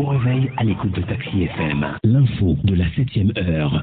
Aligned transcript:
beau 0.00 0.08
réveil 0.08 0.50
à 0.56 0.64
l'écoute 0.64 0.92
de 0.92 1.02
Taxi 1.02 1.42
FM. 1.42 1.98
L'info 2.04 2.56
de 2.64 2.74
la 2.74 2.86
7ème 2.86 3.38
heure. 3.38 3.82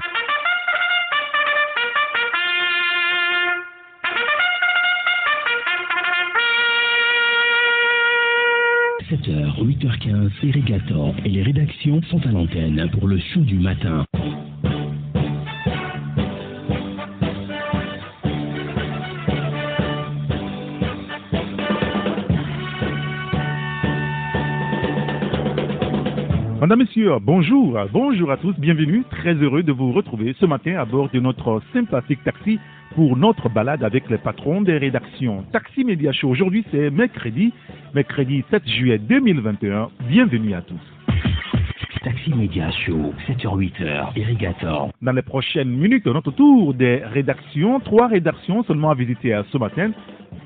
7h, 9.10 9.62
8h15, 9.62 10.30
Irrigator 10.42 11.14
et 11.24 11.28
les 11.28 11.42
rédactions 11.42 12.02
sont 12.10 12.26
à 12.26 12.32
l'antenne 12.32 12.90
pour 12.92 13.06
le 13.06 13.18
show 13.18 13.40
du 13.40 13.58
matin. 13.58 14.04
Madame, 26.68 26.80
Messieurs, 26.80 27.12
bonjour, 27.22 27.78
bonjour 27.90 28.30
à 28.30 28.36
tous, 28.36 28.54
bienvenue, 28.58 29.02
très 29.10 29.32
heureux 29.32 29.62
de 29.62 29.72
vous 29.72 29.90
retrouver 29.90 30.36
ce 30.38 30.44
matin 30.44 30.76
à 30.78 30.84
bord 30.84 31.08
de 31.08 31.18
notre 31.18 31.62
sympathique 31.72 32.22
taxi 32.24 32.60
pour 32.94 33.16
notre 33.16 33.48
balade 33.48 33.82
avec 33.82 34.10
les 34.10 34.18
patrons 34.18 34.60
des 34.60 34.76
rédactions. 34.76 35.44
Taxi 35.50 35.82
Média 35.82 36.12
Show, 36.12 36.28
aujourd'hui 36.28 36.66
c'est 36.70 36.90
mercredi, 36.90 37.54
mercredi 37.94 38.44
7 38.50 38.68
juillet 38.68 38.98
2021, 38.98 39.88
bienvenue 40.10 40.52
à 40.52 40.60
tous. 40.60 40.76
Taxi 42.04 42.34
Média 42.34 42.70
Show, 42.84 43.14
7h-8h, 43.26 44.18
Irrigator. 44.18 44.90
Dans 45.00 45.12
les 45.12 45.22
prochaines 45.22 45.70
minutes, 45.70 46.04
notre 46.04 46.32
tour 46.32 46.74
des 46.74 46.96
rédactions, 46.96 47.80
trois 47.80 48.08
rédactions 48.08 48.62
seulement 48.64 48.90
à 48.90 48.94
visiter 48.94 49.40
ce 49.50 49.56
matin, 49.56 49.92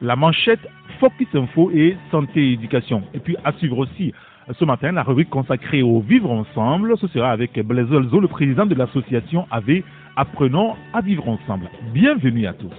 la 0.00 0.14
manchette 0.14 0.60
Focus 1.00 1.34
Info 1.34 1.72
et 1.74 1.96
Santé 2.12 2.50
et 2.50 2.52
Éducation. 2.52 3.02
Et 3.12 3.18
puis 3.18 3.36
à 3.42 3.50
suivre 3.54 3.78
aussi 3.78 4.14
ce 4.50 4.64
matin, 4.64 4.92
la 4.92 5.02
rubrique 5.02 5.30
consacrée 5.30 5.82
au 5.82 6.00
vivre 6.00 6.30
ensemble, 6.30 6.96
ce 6.98 7.06
sera 7.08 7.30
avec 7.30 7.58
Blaise 7.64 7.92
Olzo, 7.92 8.20
le 8.20 8.28
président 8.28 8.66
de 8.66 8.74
l'association 8.74 9.46
AV 9.50 9.82
Apprenons 10.14 10.74
à 10.92 11.00
vivre 11.00 11.26
ensemble. 11.26 11.70
Bienvenue 11.94 12.46
à 12.46 12.52
tous. 12.52 12.70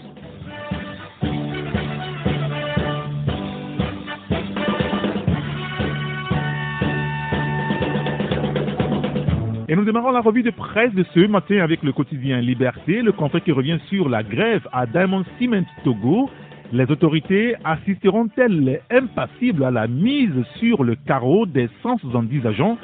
Et 9.67 9.75
nous 9.75 9.85
démarrons 9.85 10.11
la 10.11 10.21
revue 10.21 10.43
de 10.43 10.51
presse 10.51 10.93
de 10.93 11.03
ce 11.15 11.25
matin 11.25 11.57
avec 11.61 11.81
le 11.81 11.91
quotidien 11.91 12.39
Liberté, 12.41 13.01
le 13.01 13.11
conflit 13.11 13.41
qui 13.41 13.51
revient 13.51 13.79
sur 13.89 14.07
la 14.07 14.21
grève 14.21 14.67
à 14.71 14.85
Diamond 14.85 15.23
Cement 15.39 15.65
Togo 15.83 16.29
les 16.73 16.89
autorités 16.89 17.55
assisteront-elles 17.63 18.81
impassibles 18.89 19.63
à 19.63 19.69
la 19.69 19.87
mise 19.87 20.43
sur 20.59 20.83
le 20.83 20.95
carreau 20.95 21.45
des 21.45 21.69
170 21.83 22.47
agents? 22.47 22.77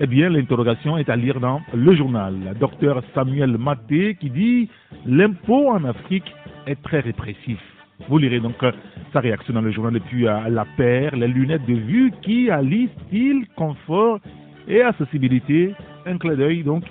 Eh 0.00 0.06
bien, 0.08 0.28
l'interrogation 0.28 0.98
est 0.98 1.08
à 1.08 1.14
lire 1.14 1.38
dans 1.38 1.60
le 1.72 1.94
journal. 1.94 2.34
Docteur 2.58 3.02
Samuel 3.14 3.56
Maté 3.56 4.16
qui 4.16 4.30
dit 4.30 4.68
l'impôt 5.06 5.70
en 5.70 5.84
Afrique 5.84 6.34
est 6.66 6.82
très 6.82 7.00
répressif. 7.00 7.60
Vous 8.08 8.18
lirez 8.18 8.40
donc 8.40 8.56
sa 9.12 9.20
réaction 9.20 9.54
dans 9.54 9.60
le 9.60 9.70
journal 9.70 9.96
et 9.96 10.00
puis 10.00 10.26
à 10.26 10.48
la 10.48 10.64
paire, 10.76 11.14
les 11.14 11.28
lunettes 11.28 11.66
de 11.66 11.74
vue 11.74 12.12
qui 12.22 12.50
allient 12.50 12.88
style, 13.06 13.46
confort 13.54 14.18
et 14.66 14.82
accessibilité? 14.82 15.72
Un 16.04 16.18
clin 16.18 16.34
d'œil 16.34 16.64
donc 16.64 16.82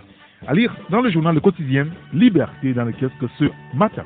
à 0.48 0.53
lire 0.53 0.74
dans 0.90 1.02
le 1.02 1.09
journal 1.09 1.36
Le 1.36 1.42
Quotidien 1.42 1.88
Liberté 2.14 2.74
dans 2.74 2.86
le 2.86 2.94
kiosque 2.94 3.30
ce 3.38 3.46
matin. 3.76 4.06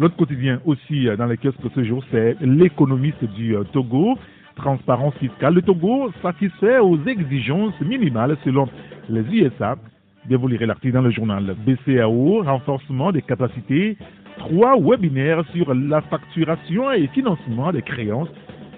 L'autre 0.00 0.16
quotidien 0.16 0.60
aussi 0.64 1.08
euh, 1.08 1.16
dans 1.18 1.26
les 1.26 1.36
kiosques 1.36 1.60
ce 1.74 1.84
jour, 1.84 2.02
c'est 2.10 2.34
l'économiste 2.40 3.22
du 3.22 3.54
euh, 3.54 3.64
Togo. 3.64 4.16
Transparence 4.56 5.14
fiscale. 5.16 5.52
Le 5.52 5.60
Togo 5.60 6.10
satisfait 6.22 6.78
aux 6.78 6.98
exigences 7.04 7.78
minimales 7.82 8.38
selon 8.42 8.66
les 9.10 9.20
USA. 9.20 9.76
Bien, 10.24 10.38
vous 10.38 10.48
lirez 10.48 10.64
l'article 10.64 10.94
dans 10.94 11.02
le 11.02 11.10
journal. 11.10 11.54
BCAO, 11.66 12.42
renforcement 12.44 13.12
des 13.12 13.20
capacités. 13.20 13.98
Trois 14.38 14.80
webinaires 14.80 15.44
sur 15.52 15.74
la 15.74 16.00
facturation 16.00 16.90
et 16.92 17.06
financement 17.08 17.70
des 17.70 17.82
créances. 17.82 18.30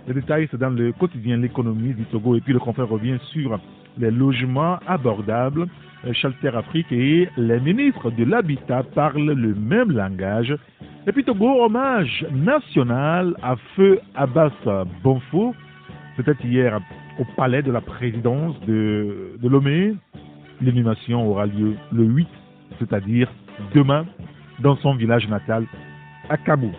Les 0.09 0.15
détails, 0.15 0.49
c'est 0.51 0.59
dans 0.59 0.71
le 0.71 0.91
quotidien 0.91 1.37
L'économie 1.37 1.95
du 1.95 2.05
Togo. 2.07 2.35
Et 2.35 2.41
puis 2.41 2.53
le 2.53 2.59
confrère 2.59 2.89
revient 2.89 3.19
sur 3.33 3.61
les 3.97 4.11
logements 4.11 4.81
abordables. 4.89 5.69
Shelter 6.13 6.49
Afrique 6.57 6.91
et 6.91 7.29
les 7.37 7.61
ministres 7.61 8.11
de 8.11 8.25
l'Habitat 8.25 8.83
parlent 8.95 9.33
le 9.33 9.55
même 9.55 9.93
langage. 9.93 10.55
Et 11.07 11.13
puis 11.13 11.25
Togo, 11.25 11.65
hommage 11.65 12.27
national 12.33 13.37
à 13.43 13.57
Feu 13.77 14.01
Abbas 14.15 14.53
Bonfo. 15.03 15.55
C'était 16.17 16.37
hier 16.45 16.81
au 17.19 17.25
palais 17.37 17.63
de 17.63 17.71
la 17.71 17.81
présidence 17.81 18.59
de, 18.67 19.37
de 19.41 19.49
Lomé. 19.49 19.95
L'inhumation 20.61 21.29
aura 21.29 21.47
lieu 21.47 21.77
le 21.93 22.05
8, 22.05 22.29
c'est-à-dire 22.79 23.29
demain, 23.75 24.07
dans 24.61 24.77
son 24.77 24.95
village 24.95 25.29
natal, 25.29 25.67
à 26.29 26.37
Kabou. 26.37 26.73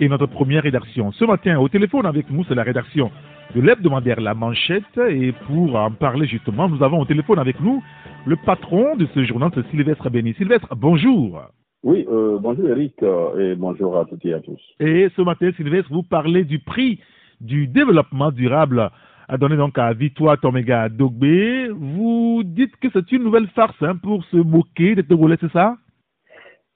Et 0.00 0.08
notre 0.08 0.26
première 0.26 0.62
rédaction, 0.62 1.12
ce 1.12 1.24
matin, 1.24 1.58
au 1.58 1.68
téléphone 1.68 2.06
avec 2.06 2.30
nous, 2.30 2.44
c'est 2.44 2.54
la 2.54 2.62
rédaction 2.62 3.10
de 3.54 3.60
l'hebdomadaire 3.60 4.20
La 4.20 4.34
Manchette. 4.34 4.98
Et 5.08 5.32
pour 5.46 5.76
en 5.76 5.90
parler 5.90 6.26
justement, 6.26 6.68
nous 6.68 6.82
avons 6.82 7.00
au 7.00 7.04
téléphone 7.04 7.38
avec 7.38 7.60
nous 7.60 7.82
le 8.26 8.36
patron 8.36 8.96
de 8.96 9.06
ce 9.14 9.24
journal, 9.24 9.50
c'est 9.54 9.66
Sylvestre 9.70 10.10
Béni. 10.10 10.34
Sylvestre, 10.34 10.74
bonjour. 10.76 11.42
Oui, 11.82 12.06
euh, 12.10 12.38
bonjour 12.38 12.68
Eric 12.68 13.02
euh, 13.02 13.52
et 13.52 13.54
bonjour 13.54 13.96
à 13.96 14.04
toutes 14.04 14.24
et 14.26 14.34
à 14.34 14.40
tous. 14.40 14.60
Et 14.78 15.08
ce 15.16 15.22
matin, 15.22 15.50
Sylvestre, 15.56 15.90
vous 15.90 16.02
parlez 16.02 16.44
du 16.44 16.58
prix 16.58 17.00
du 17.40 17.66
développement 17.66 18.30
durable 18.30 18.90
à 19.28 19.38
donner 19.38 19.56
donc 19.56 19.78
à 19.78 19.92
Victoire 19.94 20.38
Toméga 20.38 20.90
Dogbe. 20.90 21.24
Vous 21.70 22.42
dites 22.44 22.76
que 22.76 22.88
c'est 22.92 23.10
une 23.12 23.22
nouvelle 23.22 23.46
farce 23.48 23.80
hein, 23.80 23.96
pour 23.96 24.22
se 24.24 24.36
moquer 24.36 24.94
des 24.94 25.04
Togolais, 25.04 25.38
c'est 25.40 25.52
ça? 25.52 25.76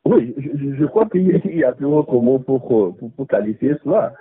Oui, 0.06 0.34
je, 0.38 0.76
je 0.78 0.84
crois 0.86 1.06
qu'il 1.10 1.40
y 1.54 1.64
a 1.64 1.72
toujours 1.72 2.06
comment 2.06 2.38
pour, 2.38 2.66
pour, 2.66 3.12
pour 3.14 3.26
qualifier 3.26 3.74
cela 3.84 4.14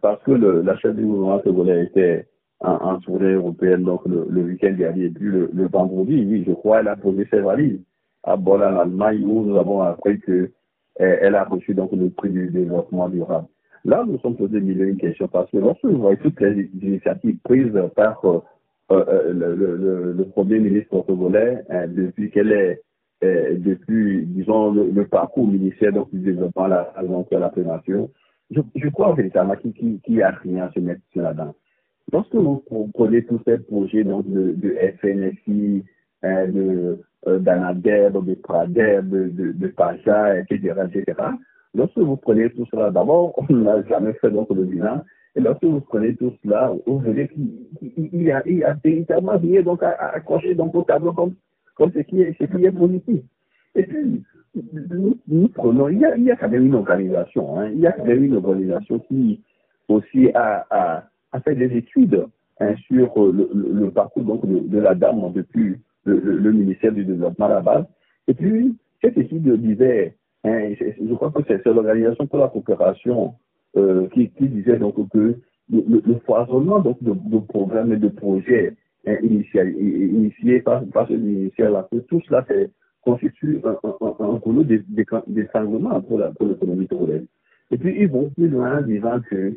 parce 0.00 0.22
que 0.22 0.32
le, 0.32 0.62
la 0.62 0.76
chef 0.78 0.94
du 0.94 1.04
gouvernement 1.04 1.38
togolais 1.40 1.84
était 1.84 2.26
en, 2.60 2.98
tournée 3.00 3.32
européenne 3.32 3.84
donc 3.84 4.02
le, 4.06 4.42
week-end 4.42 4.74
dernier 4.76 5.04
et 5.04 5.10
puis 5.10 5.26
le, 5.26 5.68
vendredi, 5.68 6.26
oui, 6.28 6.44
je 6.46 6.52
crois, 6.52 6.80
elle 6.80 6.88
a 6.88 6.96
posé 6.96 7.26
ses 7.30 7.40
valises 7.40 7.80
à 8.22 8.36
Bonn 8.36 8.62
en 8.62 8.80
Allemagne 8.80 9.24
où 9.24 9.44
nous 9.44 9.56
avons 9.56 9.80
appris 9.80 10.20
que 10.20 10.50
elle 10.96 11.34
a 11.34 11.44
reçu 11.44 11.72
donc 11.74 11.92
le 11.92 12.10
prix 12.10 12.28
du 12.28 12.50
développement 12.50 13.08
durable. 13.08 13.46
Là, 13.86 14.04
nous 14.06 14.18
sommes 14.18 14.36
posés 14.36 14.60
mille 14.60 14.82
une 14.82 14.98
questions 14.98 15.28
parce 15.28 15.50
que 15.50 15.56
lorsque 15.56 15.84
vous 15.84 15.96
voyez 15.96 16.18
toutes 16.18 16.38
les 16.40 16.68
initiatives 16.82 17.38
prises 17.44 17.72
par 17.96 18.22
euh, 18.26 18.40
euh, 18.90 19.32
le, 19.32 20.12
le, 20.12 20.24
premier 20.26 20.58
ministre 20.58 21.02
togolais 21.06 21.62
hein, 21.70 21.86
depuis 21.88 22.30
qu'elle 22.30 22.52
est 22.52 22.82
eh, 23.22 23.54
depuis, 23.56 24.24
disons, 24.26 24.72
le, 24.72 25.06
parcours 25.06 25.46
ministère 25.46 25.92
donc, 25.92 26.10
du 26.10 26.20
développement 26.20 26.66
la, 26.66 26.90
donc, 27.06 27.28
la 27.30 27.50
prévention, 27.50 28.10
je, 28.50 28.88
crois 28.88 29.14
véritablement 29.14 29.56
qu'il 29.56 30.00
n'y 30.08 30.22
a 30.22 30.30
rien 30.30 30.64
à 30.64 30.72
se 30.72 30.80
mettre 30.80 31.00
là-dedans. 31.14 31.54
Lorsque 32.12 32.34
vous 32.34 32.62
prenez 32.94 33.24
tous 33.24 33.40
ces 33.46 33.58
projets 33.58 34.04
donc, 34.04 34.28
de, 34.28 34.52
de 34.52 34.76
FNSI, 35.00 35.84
hein, 36.22 36.48
de 36.48 36.98
euh, 37.26 37.38
de 37.38 38.34
Pradeb, 38.34 39.10
de, 39.10 39.66
Paja, 39.68 40.38
etc., 40.38 40.74
etc., 40.92 41.18
lorsque 41.74 41.98
vous 41.98 42.16
prenez 42.16 42.50
tout 42.50 42.66
cela, 42.70 42.90
d'abord, 42.90 43.34
on 43.36 43.52
n'a 43.52 43.82
jamais 43.84 44.14
fait 44.14 44.30
donc 44.30 44.48
le 44.50 44.64
bilan, 44.64 45.02
et 45.36 45.40
lorsque 45.40 45.64
vous 45.64 45.80
prenez 45.82 46.16
tout 46.16 46.32
cela, 46.42 46.72
vous 46.86 46.98
verrez 46.98 47.28
qu'il 47.28 48.22
y 48.22 48.32
a, 48.32 48.42
il 48.46 48.64
a 48.64 48.74
véritablement 48.82 49.38
rien 49.38 49.62
donc 49.62 49.82
à, 49.82 49.90
à 49.90 50.16
accrocher 50.16 50.54
donc 50.54 50.74
au 50.74 50.82
tableau 50.82 51.12
comme, 51.12 51.34
comme 51.76 51.92
ce, 51.92 52.00
qui 52.00 52.22
est, 52.22 52.34
ce 52.40 52.44
qui 52.44 52.64
est 52.64 52.72
positif. 52.72 53.20
Et 53.74 53.84
puis, 53.84 54.24
nous, 55.28 55.48
prenons, 55.48 55.88
il 55.88 56.00
y, 56.00 56.04
a, 56.04 56.16
il 56.16 56.24
y 56.24 56.30
a 56.30 56.36
quand 56.36 56.48
même 56.48 56.66
une 56.66 56.74
organisation, 56.74 57.58
hein, 57.58 57.70
il 57.72 57.80
y 57.80 57.86
a 57.86 57.92
quand 57.92 58.04
même 58.04 58.24
une 58.24 58.36
organisation 58.36 58.98
qui 59.00 59.40
aussi 59.88 60.30
a, 60.34 60.66
a, 60.70 61.40
fait 61.40 61.54
des 61.54 61.76
études 61.76 62.26
hein, 62.60 62.74
sur 62.86 63.12
le, 63.16 63.48
le, 63.54 63.72
le, 63.72 63.90
parcours 63.90 64.24
donc, 64.24 64.46
de, 64.46 64.78
la 64.78 64.94
dame 64.94 65.32
depuis 65.34 65.76
le, 66.04 66.18
le, 66.18 66.52
ministère 66.52 66.92
du 66.92 67.04
Développement 67.04 67.46
à 67.46 67.50
la 67.50 67.60
base. 67.60 67.84
Et 68.26 68.34
puis, 68.34 68.76
cette 69.02 69.18
étude 69.18 69.48
disait, 69.60 70.16
hein, 70.44 70.72
je 70.80 71.14
crois 71.14 71.30
que 71.30 71.42
c'est 71.46 71.64
l'Organisation 71.66 72.26
pour 72.26 72.38
la 72.38 72.48
coopération 72.48 73.34
euh, 73.76 74.08
qui, 74.08 74.30
qui, 74.30 74.48
disait 74.48 74.78
donc 74.78 74.96
que 75.10 75.36
le, 75.70 76.14
foisonnement 76.26 76.80
donc, 76.80 77.00
de, 77.02 77.38
programmes 77.38 77.92
et 77.92 77.98
de 77.98 78.08
projets 78.08 78.74
initiés, 79.22 80.60
par, 80.60 80.84
par 80.86 81.06
ce 81.08 81.14
ministère-là, 81.14 81.88
que 81.90 81.98
tout 81.98 82.20
cela 82.26 82.44
constitue 83.02 83.60
un, 83.64 83.76
un, 83.82 83.94
un, 84.00 84.34
un 84.34 85.22
d'étranglement 85.26 86.00
pour 86.02 86.18
l'économie 86.18 86.86
pour 86.86 86.98
togolaise. 87.00 87.26
Et 87.70 87.78
puis, 87.78 87.96
ils 87.98 88.08
vont 88.08 88.30
plus 88.30 88.48
loin 88.48 88.78
en 88.78 88.82
disant 88.82 89.20
que 89.28 89.54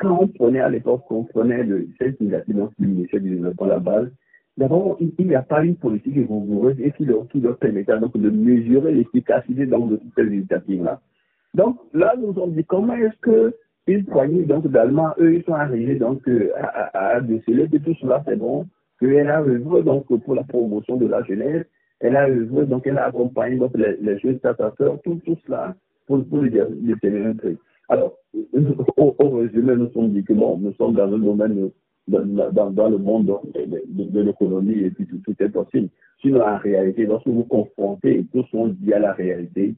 quand 0.00 0.18
on 0.22 0.28
prenait 0.28 0.60
à 0.60 0.68
l'époque, 0.68 1.02
on 1.10 1.24
prenait 1.24 1.64
le, 1.64 1.88
cette 1.98 2.20
initiative 2.20 2.68
du 2.78 2.86
ministère 2.86 3.20
du 3.20 3.30
Développement 3.30 3.66
à 3.66 3.70
la 3.70 3.78
base, 3.78 4.08
d'abord, 4.56 4.98
il 5.00 5.26
n'y 5.26 5.34
a 5.34 5.42
pas 5.42 5.64
une 5.64 5.76
politique 5.76 6.14
rigoureuse 6.14 6.76
et 6.80 6.92
qui 6.92 7.04
leur, 7.04 7.28
qui 7.28 7.40
leur 7.40 7.56
permettait 7.58 7.98
donc 7.98 8.16
de 8.16 8.30
mesurer 8.30 8.92
l'efficacité 8.92 9.66
donc, 9.66 9.90
de 9.90 9.96
toutes 9.96 10.14
ces 10.16 10.26
initiatives-là. 10.26 11.00
Donc 11.54 11.78
là, 11.92 12.14
nous 12.18 12.30
avons 12.30 12.48
dit 12.48 12.64
comment 12.64 12.94
est-ce 12.94 13.18
que 13.20 13.54
une 13.86 14.04
poignée 14.04 14.44
donc 14.44 14.66
d'Allemands, 14.68 15.14
eux, 15.18 15.34
ils 15.34 15.42
sont 15.42 15.54
arrivés 15.54 15.96
donc 15.96 16.22
à, 16.56 16.66
à, 16.66 17.16
à 17.16 17.20
déceler 17.20 17.68
que 17.68 17.78
tout 17.78 17.94
cela 18.00 18.22
c'est 18.26 18.36
bon, 18.36 18.66
qu'elle 19.00 19.28
a 19.28 19.40
œuvré 19.42 19.82
donc 19.82 20.06
pour 20.06 20.34
la 20.34 20.44
promotion 20.44 20.96
de 20.96 21.06
la 21.06 21.22
jeunesse, 21.24 21.66
elle 22.00 22.16
a 22.16 22.28
œuvré, 22.28 22.66
donc 22.66 22.86
elle 22.86 22.98
a 22.98 23.06
accompagné 23.06 23.56
donc, 23.56 23.76
les, 23.76 23.96
les 24.00 24.18
jeunes 24.18 24.40
tout, 25.04 25.20
tout 25.24 25.36
cela 25.46 25.74
pour, 26.06 26.24
pour 26.24 26.42
les, 26.42 26.50
les 26.82 27.34
truc. 27.36 27.58
Alors, 27.88 28.14
au, 28.96 29.14
au, 29.18 29.30
résumé, 29.38 29.74
nous 29.76 29.90
sommes 29.92 30.10
dit 30.10 30.24
que 30.24 30.32
bon, 30.32 30.58
nous 30.58 30.72
sommes 30.74 30.94
dans 30.94 31.12
un 31.12 31.18
domaine, 31.18 31.70
dans, 32.08 32.70
dans, 32.70 32.88
le 32.88 32.98
monde 32.98 33.26
de, 33.54 34.04
de, 34.04 34.20
l'économie 34.20 34.78
et 34.78 34.90
puis 34.90 35.06
tout, 35.06 35.20
tout, 35.24 35.34
est 35.42 35.48
possible. 35.48 35.88
Sinon, 36.20 36.42
en 36.42 36.56
réalité, 36.58 37.04
lorsque 37.06 37.26
vous 37.26 37.44
confrontez, 37.44 38.24
tout 38.32 38.44
sont 38.50 38.68
dit 38.68 38.92
à 38.92 38.98
la 38.98 39.12
réalité, 39.12 39.74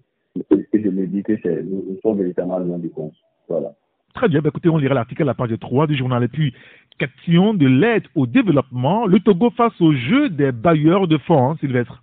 et 0.50 0.66
je 0.72 0.88
me 0.88 1.06
dis 1.06 1.22
que 1.22 1.60
nous, 1.62 1.98
sommes 2.02 2.18
véritablement 2.18 2.58
loin 2.58 2.78
du 2.78 2.90
compte. 2.90 3.14
Voilà. 3.48 3.72
Très 4.14 4.28
bien, 4.28 4.40
ben 4.40 4.50
écoutez, 4.50 4.68
on 4.68 4.76
lira 4.76 4.94
l'article 4.94 5.22
à 5.22 5.26
la 5.26 5.34
page 5.34 5.58
3 5.58 5.86
du 5.86 5.96
journal. 5.96 6.22
Et 6.22 6.28
puis, 6.28 6.52
question 6.98 7.54
de 7.54 7.66
l'aide 7.66 8.04
au 8.14 8.26
développement, 8.26 9.06
le 9.06 9.20
Togo 9.20 9.50
face 9.50 9.78
au 9.80 9.92
jeu 9.92 10.28
des 10.28 10.52
bailleurs 10.52 11.08
de 11.08 11.16
fonds, 11.18 11.50
hein, 11.50 11.56
Sylvestre. 11.60 12.02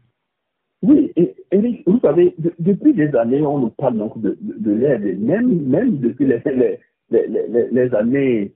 Oui, 0.81 1.11
et, 1.15 1.35
vous 1.85 1.99
savez, 1.99 2.35
depuis 2.59 2.93
des 2.93 3.13
années, 3.15 3.41
on 3.41 3.59
nous 3.59 3.69
parle 3.69 3.97
donc 3.97 4.19
de, 4.21 4.37
de, 4.41 4.71
l'aide, 4.71 5.19
même, 5.21 5.67
même 5.67 5.97
depuis 5.97 6.25
les, 6.25 6.41
les, 6.45 6.79
les, 7.27 7.67
les 7.71 7.95
années 7.95 8.53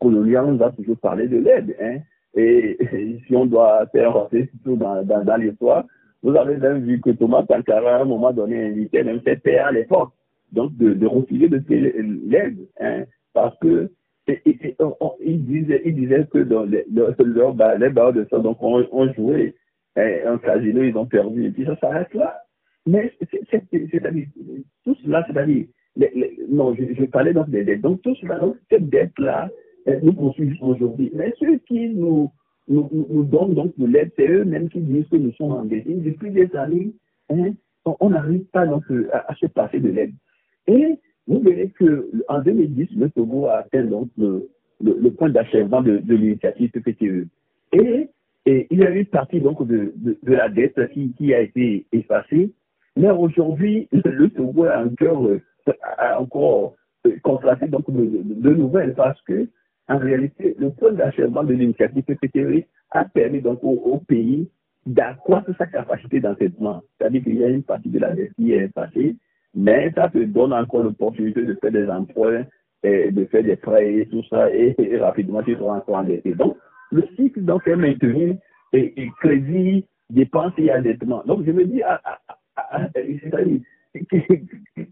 coloniales, 0.00 0.44
on 0.46 0.60
a 0.60 0.70
toujours 0.70 0.98
parlé 0.98 1.26
de 1.26 1.38
l'aide. 1.38 1.74
Hein. 1.80 1.98
Et, 2.34 2.78
si 3.26 3.34
on 3.34 3.46
doit 3.46 3.86
faire 3.86 4.12
passer 4.12 4.48
surtout 4.52 4.76
dans, 4.76 5.02
dans, 5.02 5.24
dans 5.24 5.36
l'histoire, 5.36 5.84
vous 6.22 6.36
avez 6.36 6.56
même 6.56 6.84
vu 6.84 7.00
que 7.00 7.10
Thomas 7.10 7.44
Sankara, 7.48 7.96
à 7.96 8.02
un 8.02 8.04
moment 8.04 8.32
donné, 8.32 8.66
invitait 8.66 9.04
même 9.04 9.20
fait 9.20 9.36
payer 9.36 9.58
à 9.58 9.72
l'effort 9.72 10.12
donc 10.52 10.76
de, 10.76 10.94
de 10.94 11.06
refuser 11.06 11.48
de 11.48 11.62
l'aide, 12.26 12.58
hein, 12.80 13.04
parce 13.34 13.56
que 13.58 13.90
et, 14.28 14.40
et, 14.44 14.76
il, 15.24 15.44
disait, 15.46 15.82
il 15.86 15.94
disait 15.94 16.26
que 16.30 16.38
dans 16.38 16.64
les, 16.64 16.84
leur, 16.92 17.54
les 17.78 17.88
barres 17.90 18.12
de 18.12 18.26
ça, 18.30 18.38
donc 18.38 18.58
on, 18.60 18.86
on 18.92 19.12
hein, 19.96 20.10
un 20.26 20.38
casino, 20.38 20.82
ils 20.82 20.96
ont 20.96 21.06
perdu, 21.06 21.46
et 21.46 21.50
puis 21.50 21.64
ça 21.64 21.76
s'arrête 21.76 22.12
là. 22.14 22.42
Mais 22.86 23.12
c'est-à-dire, 23.20 24.26
tout 24.84 24.96
cela, 25.04 25.24
c'est-à-dire, 25.26 25.66
non, 26.48 26.74
je, 26.74 27.04
parlais 27.06 27.34
donc 27.34 27.50
des 27.50 27.64
dettes. 27.64 27.82
Donc 27.82 28.00
tout 28.02 28.14
cela, 28.16 28.38
donc 28.38 28.56
cette 28.70 28.88
dette-là, 28.88 29.50
nous 30.02 30.12
poursuivons 30.12 30.68
aujourd'hui. 30.68 31.10
Mais 31.14 31.34
ceux 31.38 31.58
qui 31.58 31.88
nous, 31.90 32.30
nous, 32.68 32.88
nous 33.10 33.24
donnent 33.24 33.54
donc 33.54 33.76
de 33.78 33.86
l'aide, 33.86 34.10
c'est 34.16 34.28
eux-mêmes 34.28 34.68
qui 34.70 34.80
disent 34.80 35.08
que 35.08 35.16
nous 35.16 35.32
sommes 35.32 35.52
engagés. 35.52 35.84
Depuis 35.86 36.30
des 36.30 36.54
années, 36.56 36.92
hein, 37.30 37.52
on 37.84 38.10
n'arrive 38.10 38.44
pas 38.52 38.66
donc 38.66 38.84
à, 39.12 39.34
se 39.34 39.46
passer 39.46 39.80
de 39.80 39.88
l'aide. 39.88 40.12
Et 40.66 40.98
vous 41.26 41.40
verrez 41.40 41.72
qu'en 41.78 42.40
2010, 42.40 42.88
le 42.96 43.10
Togo 43.10 43.46
a 43.46 43.58
atteint 43.58 43.84
donc 43.84 44.08
le, 44.16 44.48
le, 44.82 45.10
point 45.10 45.30
d'achèvement 45.30 45.82
de, 45.82 45.98
de 45.98 46.14
l'initiative 46.14 46.70
PPTE. 46.70 47.28
Et, 47.72 48.08
et, 48.48 48.66
il 48.70 48.78
y 48.78 48.84
a 48.84 48.90
une 48.90 49.04
partie 49.06 49.40
donc 49.40 49.66
de, 49.66 49.92
la 50.22 50.48
dette 50.48 50.80
qui, 50.92 51.34
a 51.34 51.40
été 51.40 51.86
effacée. 51.92 52.52
Mais 52.96 53.10
aujourd'hui, 53.10 53.88
le 53.92 54.28
Togo 54.28 54.64
a 54.64 54.84
encore, 54.84 55.28
a 55.98 56.20
encore 56.20 56.74
constaté 57.22 57.68
donc 57.68 57.84
de, 57.90 58.50
nouvelles 58.54 58.94
parce 58.94 59.20
que 59.22 59.48
en 59.88 59.98
réalité, 59.98 60.54
le 60.58 60.70
point 60.70 60.92
d'achèvement 60.92 61.44
de 61.44 61.54
l'initiative 61.54 62.02
PPTE 62.02 62.64
a 62.90 63.04
permis 63.04 63.40
donc 63.40 63.60
au, 63.62 63.98
pays 64.06 64.48
d'accroître 64.86 65.50
sa 65.56 65.66
capacité 65.66 66.20
d'endettement. 66.20 66.82
C'est-à-dire 66.98 67.22
qu'il 67.22 67.38
y 67.38 67.44
a 67.44 67.48
une 67.48 67.62
partie 67.62 67.88
de 67.88 67.98
la 67.98 68.14
dette 68.14 68.32
qui 68.34 68.52
est 68.52 68.64
effacée 68.64 69.16
mais 69.54 69.90
ça 69.94 70.08
te 70.08 70.18
donne 70.18 70.52
encore 70.52 70.84
l'opportunité 70.84 71.42
de 71.42 71.54
faire 71.54 71.72
des 71.72 71.88
emprunts, 71.88 72.44
de 72.84 73.24
faire 73.26 73.42
des 73.42 73.56
prêts 73.56 73.94
et 73.94 74.06
tout 74.08 74.22
ça, 74.30 74.50
et, 74.52 74.74
rapidement 75.00 75.42
tu 75.42 75.54
seras 75.54 75.78
encore 75.78 75.96
endetté. 75.96 76.34
Donc, 76.34 76.56
le 76.90 77.04
cycle 77.16 77.42
donc, 77.42 77.66
est 77.66 77.76
maintenu, 77.76 78.36
et, 78.72 79.08
crédit, 79.20 79.86
dépenses 80.10 80.52
et 80.58 80.72
endettement. 80.72 81.22
Donc, 81.26 81.44
je 81.46 81.52
me 81.52 81.64
dis, 81.64 81.82
ah, 81.82 82.00
ah, 82.56 82.88
c'est-à-dire, 82.94 83.60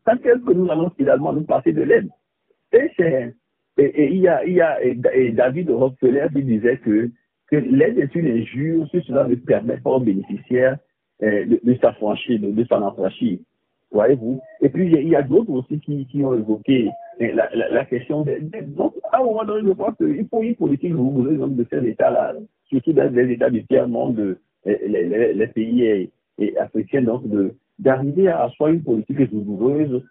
quand 0.05 0.27
est-ce 0.27 0.45
que 0.45 0.53
nous 0.53 0.71
allons 0.71 0.91
finalement 0.97 1.33
nous 1.33 1.45
passer 1.45 1.73
de 1.73 1.83
l'aide? 1.83 2.09
Et, 2.73 2.91
et, 3.79 4.13
il 4.13 4.21
y 4.21 4.29
a, 4.29 4.45
il 4.45 4.55
y 4.55 4.61
a 4.61 4.83
et 4.83 5.33
David 5.33 5.71
Rockefeller 5.71 6.29
qui 6.35 6.43
disait 6.43 6.79
que, 6.79 7.11
que 7.51 7.57
l'aide 7.57 7.99
est 7.99 8.15
une 8.15 8.29
injure 8.29 8.89
si 8.91 9.03
cela 9.03 9.29
ne 9.29 9.35
permet 9.35 9.77
pas 9.77 9.91
aux 9.91 10.01
bénéficiaires 10.01 10.79
euh, 11.23 11.45
de, 11.45 11.61
de 11.63 11.75
s'affranchir, 11.79 12.41
de, 12.41 12.51
de 12.53 12.65
s'en 12.65 12.87
affranchir. 12.87 13.39
Et 14.61 14.69
puis, 14.69 14.91
il 14.93 15.09
y 15.09 15.17
a, 15.17 15.23
d'autres 15.23 15.51
aussi 15.51 15.81
qui, 15.81 16.25
ont 16.25 16.35
évoqué 16.35 16.89
la, 17.19 17.85
question 17.85 18.23
des 18.23 18.41
Donc, 18.41 18.95
à 19.13 19.21
un 19.21 19.25
moment 19.25 19.45
donné, 19.45 19.69
je 19.69 19.73
crois 19.73 19.95
qu'il 19.97 20.27
faut 20.29 20.43
une 20.43 20.55
politique 20.55 20.93
rigoureuse 20.93 21.57
de 21.57 21.67
ces 21.71 21.89
États-là, 21.89 22.35
surtout 22.69 22.93
dans 22.93 23.13
les 23.13 23.33
États 23.33 23.51
du 23.51 23.65
tiers-monde, 23.67 24.39
les, 24.65 25.47
pays 25.55 26.11
africains, 26.59 27.03
donc, 27.03 27.23
d'arriver 27.79 28.29
à 28.29 28.49
soit 28.57 28.71
une 28.71 28.83
politique 28.83 29.19
rigoureuse 29.19 30.03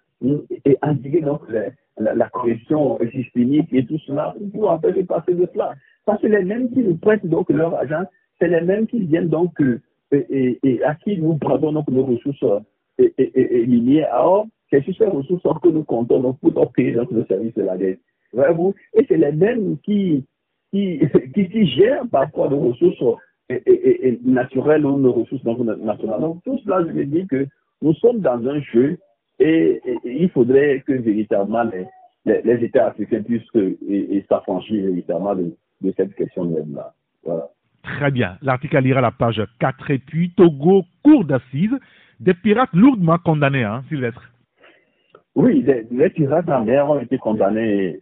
et 0.65 0.77
indiquer 0.81 1.21
donc 1.21 1.41
la, 1.49 2.13
la, 2.13 2.29
corruption 2.29 2.97
systémique 3.11 3.67
et 3.73 3.85
tout 3.85 3.99
cela 3.99 4.33
pour 4.53 4.71
empêcher 4.71 5.03
de 5.03 5.07
passer 5.07 5.33
de 5.33 5.47
cela. 5.53 5.73
Parce 6.05 6.21
que 6.21 6.27
les 6.27 6.43
mêmes 6.43 6.71
qui 6.71 6.79
nous 6.79 6.95
prêtent 6.95 7.25
donc 7.25 7.49
leur 7.49 7.73
argent, 7.75 8.03
c'est 8.39 8.47
les 8.47 8.61
mêmes 8.61 8.87
qui 8.87 8.99
viennent 8.99 9.29
donc 9.29 9.59
et, 10.11 10.59
et, 10.63 10.83
à 10.83 10.95
qui 10.95 11.17
nous 11.17 11.35
prenons 11.37 11.73
donc 11.73 11.89
nos 11.89 12.05
ressources 12.05 12.45
et, 12.97 13.13
et, 13.17 13.57
et 13.61 13.65
lié 13.65 14.05
Or, 14.13 14.47
c'est 14.69 14.83
sur 14.83 14.95
ces 14.95 15.05
ressources 15.05 15.43
que 15.61 15.69
nous 15.69 15.83
comptons 15.83 16.19
donc, 16.19 16.39
pour 16.39 16.55
offrir 16.57 16.95
notre 16.97 17.27
service 17.27 17.53
de 17.53 17.63
la 17.63 17.77
dette. 17.77 17.99
Voyez-vous? 18.33 18.73
Et 18.93 19.05
c'est 19.07 19.17
les 19.17 19.31
mêmes 19.31 19.77
qui, 19.83 20.25
qui, 20.71 20.99
qui, 21.33 21.67
gèrent 21.67 22.07
parfois 22.11 22.49
nos 22.49 22.69
ressources 22.69 23.21
et, 23.49 24.19
naturelles 24.23 24.85
ou 24.85 24.97
nos 24.97 25.13
ressources 25.13 25.43
nationales. 25.43 26.21
Donc, 26.21 26.43
tout 26.43 26.59
cela, 26.63 26.85
je 26.87 26.91
me 26.91 27.05
dis 27.05 27.27
que 27.27 27.47
nous 27.81 27.93
sommes 27.95 28.19
dans 28.19 28.45
un 28.47 28.59
jeu 28.61 28.97
et, 29.39 29.81
il 30.03 30.29
faudrait 30.29 30.83
que 30.85 30.93
véritablement 30.93 31.63
les, 31.63 32.41
les, 32.41 32.65
États 32.65 32.87
africains 32.87 33.21
puissent 33.21 33.43
s'affranchir 34.27 34.85
véritablement 34.85 35.35
de, 35.35 35.55
de 35.81 35.93
cette 35.95 36.15
question-là. 36.15 36.93
Voilà. 37.23 37.49
Très 37.83 38.09
bien. 38.09 38.37
L'article 38.41 38.77
à 38.77 38.97
à 38.97 39.01
la 39.01 39.11
page 39.11 39.41
4 39.59 39.91
et 39.91 39.99
puis 39.99 40.31
Togo, 40.31 40.83
cours 41.03 41.23
d'assises 41.23 41.77
des 42.19 42.33
pirates 42.33 42.73
lourdement 42.73 43.17
condamnés, 43.17 43.63
hein, 43.63 43.83
Sylvestre. 43.89 44.21
Oui, 45.35 45.65
les, 45.91 46.09
pirates 46.09 46.49
en 46.49 46.63
mer 46.63 46.89
ont 46.89 46.99
été 46.99 47.17
condamnés 47.17 47.99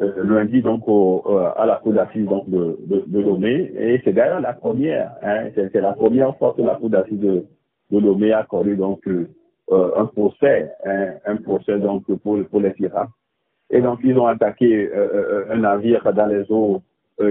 euh, 0.00 0.24
lundi 0.24 0.60
donc 0.60 0.82
euh, 0.88 1.50
à 1.56 1.66
la 1.66 1.76
cour 1.76 1.92
d'assises 1.92 2.26
de, 2.26 2.78
de, 3.06 3.20
Lomé. 3.20 3.72
Et 3.78 4.00
c'est 4.04 4.12
d'ailleurs 4.12 4.40
la 4.40 4.52
première, 4.52 5.12
hein, 5.22 5.50
c'est 5.54 5.80
la 5.80 5.92
première 5.92 6.36
fois 6.36 6.52
que 6.56 6.62
la 6.62 6.74
cour 6.74 6.90
d'assises 6.90 7.20
de, 7.20 7.44
de 7.92 7.98
Lomé 7.98 8.32
a 8.32 8.40
accordé 8.40 8.74
donc 8.74 9.06
euh, 9.06 9.28
un 9.70 10.06
procès, 10.06 10.72
hein, 10.84 11.14
un 11.26 11.36
procès 11.36 11.78
donc 11.78 12.04
pour, 12.22 12.38
pour 12.44 12.60
les 12.60 12.70
pirates. 12.70 13.08
Et 13.70 13.80
donc 13.80 14.00
ils 14.02 14.18
ont 14.18 14.26
attaqué 14.26 14.90
un 15.50 15.56
navire 15.56 16.12
dans 16.12 16.26
les 16.26 16.44
eaux 16.50 16.82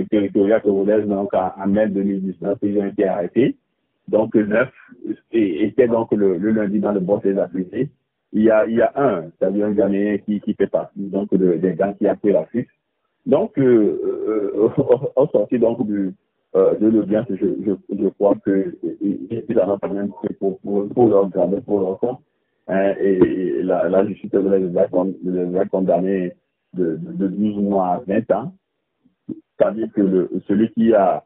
territoriales 0.09 0.61
congolaises 0.61 1.07
donc 1.07 1.33
en, 1.33 1.67
mai 1.67 1.87
2019. 1.87 2.57
Ils 2.63 2.79
ont 2.79 2.85
été 2.85 3.07
arrêtés 3.07 3.55
donc 4.07 4.35
neuf, 4.35 4.69
et 5.31 5.65
était 5.65 5.87
donc 5.87 6.11
le, 6.11 6.37
le, 6.37 6.51
lundi 6.51 6.79
dans 6.79 6.91
le 6.91 6.99
boss 6.99 7.21
des 7.21 7.37
accusés. 7.37 7.89
Il 8.31 8.43
y 8.43 8.49
a, 8.49 8.65
il 8.65 8.75
y 8.75 8.81
a 8.81 8.91
un, 8.95 9.29
c'est-à-dire 9.39 9.67
un 9.67 9.71
Ghanéen 9.71 10.17
qui, 10.19 10.41
qui 10.41 10.53
fait 10.55 10.67
partie 10.67 10.99
donc 10.99 11.33
de, 11.33 11.53
des 11.53 11.75
gars 11.75 11.93
qui 11.93 12.07
a 12.07 12.15
pris 12.15 12.31
la 12.31 12.45
fuite. 12.45 12.67
Donc, 13.25 13.57
euh, 13.57 14.41
euh, 14.55 14.69
au 15.15 15.27
sorti 15.27 15.59
donc 15.59 15.85
du, 15.85 16.13
euh, 16.55 16.75
de 16.77 16.87
l'audience, 16.87 17.27
je, 17.29 17.35
je, 17.35 17.95
je 17.97 18.07
crois 18.09 18.35
que 18.45 18.75
ils 19.01 19.59
en 19.59 19.73
ont 19.73 19.79
quand 19.79 19.93
même 19.93 20.11
pour, 20.39 20.59
pour, 20.59 20.89
pour 20.89 21.07
leur 21.07 21.29
pour 21.63 21.79
leur 21.79 21.99
compte. 21.99 22.19
Hein, 22.67 22.93
et, 22.99 23.61
la, 23.63 23.89
la 23.89 24.05
justice 24.05 24.31
les 24.33 24.77
a 24.77 25.65
condamnés 25.65 26.33
de, 26.73 26.95
de, 26.95 27.11
de 27.13 27.27
12 27.27 27.57
mois 27.57 27.87
à 27.87 28.03
20 28.07 28.31
ans. 28.31 28.53
C'est-à-dire 29.27 29.87
que 29.93 30.01
le, 30.01 30.29
celui 30.47 30.71
qui 30.71 30.93
a 30.93 31.23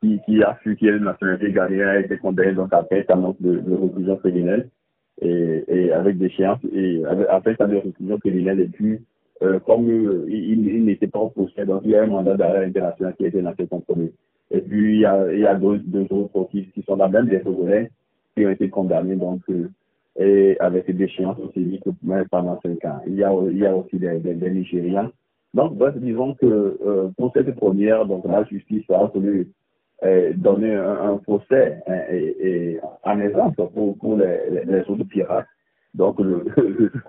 qui, 0.00 0.20
qui 0.26 0.42
a 0.42 0.54
fui, 0.62 0.76
qui 0.76 0.88
est 0.88 0.92
de 0.92 0.98
nationalité 0.98 1.52
ghanéenne, 1.52 1.88
a 1.88 2.00
été 2.00 2.18
condamné 2.18 2.52
donc 2.52 2.72
à 2.72 2.86
20 2.90 3.10
ans 3.10 3.36
de, 3.40 3.58
de 3.58 3.74
réclusion 3.74 4.16
criminelle 4.16 4.68
et, 5.20 5.64
et 5.68 5.92
avec 5.92 6.16
chiens, 6.32 6.58
et 6.72 7.04
avec, 7.04 7.26
après 7.28 7.56
ça 7.56 7.66
de 7.66 7.76
réclusion 7.76 8.18
criminelle. 8.18 8.60
Et 8.60 8.68
puis, 8.68 9.00
euh, 9.42 9.58
comme 9.60 9.88
euh, 9.88 10.26
il, 10.28 10.84
n'était 10.84 11.06
pas 11.06 11.26
procès, 11.28 11.64
donc 11.64 11.82
il 11.84 11.90
y 11.90 11.96
a 11.96 12.02
un 12.02 12.06
mandat 12.06 12.36
d'arrêt 12.36 12.64
international 12.64 13.14
qui 13.16 13.24
a 13.24 13.28
été 13.28 13.40
lancé 13.40 13.66
contre 13.66 13.96
lui. 13.96 14.12
Et 14.50 14.60
puis, 14.60 14.96
il 14.96 15.00
y 15.00 15.04
a, 15.04 15.54
deux, 15.54 16.06
autres 16.10 16.48
qui, 16.50 16.66
qui 16.70 16.82
sont 16.82 16.96
la 16.96 17.08
même 17.08 17.26
des 17.26 17.40
Togolais 17.40 17.90
qui 18.36 18.46
ont 18.46 18.50
été 18.50 18.68
condamnés 18.70 19.16
donc 19.16 19.42
euh, 19.50 19.68
et 20.18 20.56
avec 20.58 20.90
des 20.90 21.08
chiens 21.08 21.36
aussi 21.38 21.80
pendant 22.30 22.58
5 22.60 22.84
ans. 22.86 23.00
Il 23.06 23.14
y 23.14 23.22
a, 23.22 23.32
aussi 23.32 23.98
des, 23.98 24.18
des, 24.18 24.50
Nigériens. 24.50 25.12
Donc, 25.54 25.78
disons 25.98 26.34
que 26.34 27.10
pour 27.16 27.32
cette 27.32 27.54
première, 27.54 28.04
donc 28.04 28.24
la 28.26 28.42
justice 28.44 28.84
a 28.90 29.04
voulu 29.04 29.48
donner 30.36 30.74
un, 30.74 31.16
procès 31.18 31.82
hein, 31.86 32.00
et, 32.10 32.36
et, 32.40 32.80
en 33.02 33.20
exemple 33.20 33.66
pour, 33.74 33.98
pour 33.98 34.16
les, 34.16 34.64
les, 34.64 34.80
autres 34.88 35.04
pirates. 35.04 35.46
Donc, 35.94 36.20
le, 36.20 36.44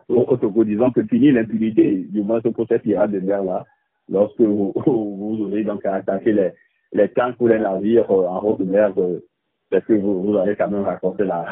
que 0.08 1.04
finit 1.04 1.32
l'impunité, 1.32 2.08
du 2.10 2.22
moins 2.24 2.42
ce 2.44 2.50
procès 2.50 2.80
pirate 2.80 3.12
de 3.12 3.20
mer 3.20 3.44
là, 3.44 3.66
lorsque 4.10 4.42
vous, 4.42 4.74
vous 4.86 5.38
aurez 5.42 5.64
donc 5.64 5.86
à 5.86 5.96
attaquer 5.96 6.34
les, 6.34 6.52
les 6.94 7.10
tanks 7.10 7.36
ou 7.40 7.48
les 7.48 7.60
navires 7.60 8.10
en 8.10 8.42
haute 8.44 8.62
mer, 8.62 8.94
parce 9.70 9.86
que 9.86 9.94
vous, 9.94 10.24
vous 10.24 10.38
allez 10.38 10.56
quand 10.56 10.70
même 10.70 10.84
raconter 10.84 11.26
la, 11.26 11.46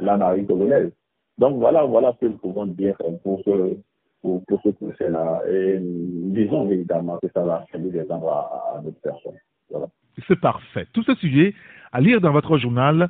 la, 0.00 0.16
marine 0.16 0.46
congolaise. 0.46 0.90
Donc 1.38 1.58
voilà, 1.58 1.84
voilà 1.84 2.12
ce 2.14 2.26
que 2.26 2.32
nous 2.32 2.38
pouvons 2.38 2.66
dire 2.66 2.96
pour 3.22 3.42
ce, 3.44 3.76
pour, 4.22 4.42
pour 4.46 4.60
ce 4.62 4.70
procès-là. 4.70 5.42
Et 5.50 5.78
disons 5.80 6.70
évidemment 6.70 7.18
que 7.22 7.28
ça 7.34 7.42
va 7.42 7.64
servir 7.70 7.92
des 7.92 8.10
endroits 8.10 8.74
à, 8.74 8.80
d'autres 8.80 9.00
personnes. 9.02 9.38
Voilà. 9.72 9.86
C'est 10.28 10.40
parfait. 10.40 10.86
Tout 10.92 11.02
ce 11.02 11.14
sujet 11.16 11.54
à 11.92 12.00
lire 12.00 12.20
dans 12.20 12.32
votre 12.32 12.58
journal, 12.58 13.08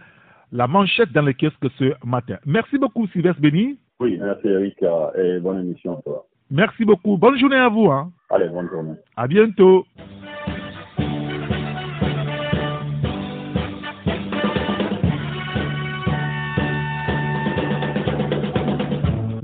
la 0.53 0.67
manchette 0.67 1.13
dans 1.13 1.23
les 1.23 1.35
kiosques 1.35 1.71
ce 1.79 1.95
matin. 2.07 2.37
Merci 2.47 2.79
beaucoup, 2.79 3.07
Sylvestre 3.09 3.41
Béni. 3.41 3.79
Oui, 4.01 4.19
merci 4.21 4.49
Eric 4.49 4.77
et 5.17 5.41
bonne 5.41 5.61
émission 5.61 5.99
à 5.99 6.03
toi. 6.03 6.27
Merci 6.51 6.85
beaucoup. 6.85 7.17
Bonne 7.17 7.39
journée 7.39 7.57
à 7.57 7.69
vous. 7.69 7.87
Hein. 7.87 8.13
Allez, 8.31 8.49
bonne 8.49 8.69
journée. 8.69 8.95
À 9.17 9.27
bientôt. 9.27 9.87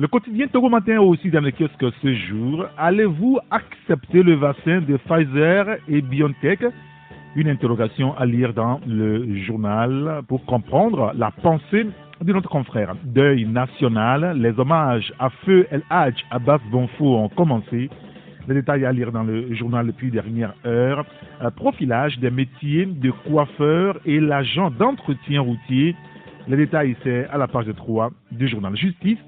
Le 0.00 0.06
quotidien 0.06 0.46
Togo 0.46 0.68
Matin 0.68 1.00
aussi 1.00 1.28
dans 1.30 1.40
le 1.40 1.50
kiosque 1.50 1.84
ce 2.02 2.14
jour. 2.14 2.66
Allez-vous 2.76 3.38
accepter 3.50 4.22
le 4.22 4.34
vaccin 4.34 4.80
de 4.80 4.96
Pfizer 4.96 5.78
et 5.88 6.00
BioNTech? 6.02 6.60
Une 7.36 7.48
interrogation 7.48 8.16
à 8.16 8.26
lire 8.26 8.54
dans 8.54 8.80
le 8.86 9.36
journal 9.44 10.22
pour 10.28 10.44
comprendre 10.44 11.12
la 11.16 11.30
pensée 11.30 11.86
de 12.20 12.32
notre 12.32 12.48
confrère. 12.48 12.94
Deuil 13.04 13.44
national, 13.44 14.38
les 14.40 14.58
hommages 14.58 15.12
à 15.18 15.30
Feu 15.44 15.66
El 15.70 15.82
Hadj 15.90 16.24
Abbas 16.30 16.60
Bonfo 16.70 17.16
ont 17.16 17.28
commencé. 17.28 17.90
Les 18.48 18.54
détails 18.54 18.86
à 18.86 18.92
lire 18.92 19.12
dans 19.12 19.24
le 19.24 19.54
journal 19.54 19.86
depuis 19.86 20.10
dernière 20.10 20.54
heure. 20.64 21.04
profilage 21.56 22.18
des 22.18 22.30
métiers 22.30 22.86
de 22.86 23.10
coiffeur 23.10 24.00
et 24.06 24.20
l'agent 24.20 24.70
d'entretien 24.70 25.42
routier. 25.42 25.94
Les 26.48 26.56
détails, 26.56 26.96
c'est 27.04 27.26
à 27.28 27.36
la 27.36 27.46
page 27.46 27.66
3 27.76 28.10
du 28.32 28.48
journal 28.48 28.74
Justice 28.74 29.18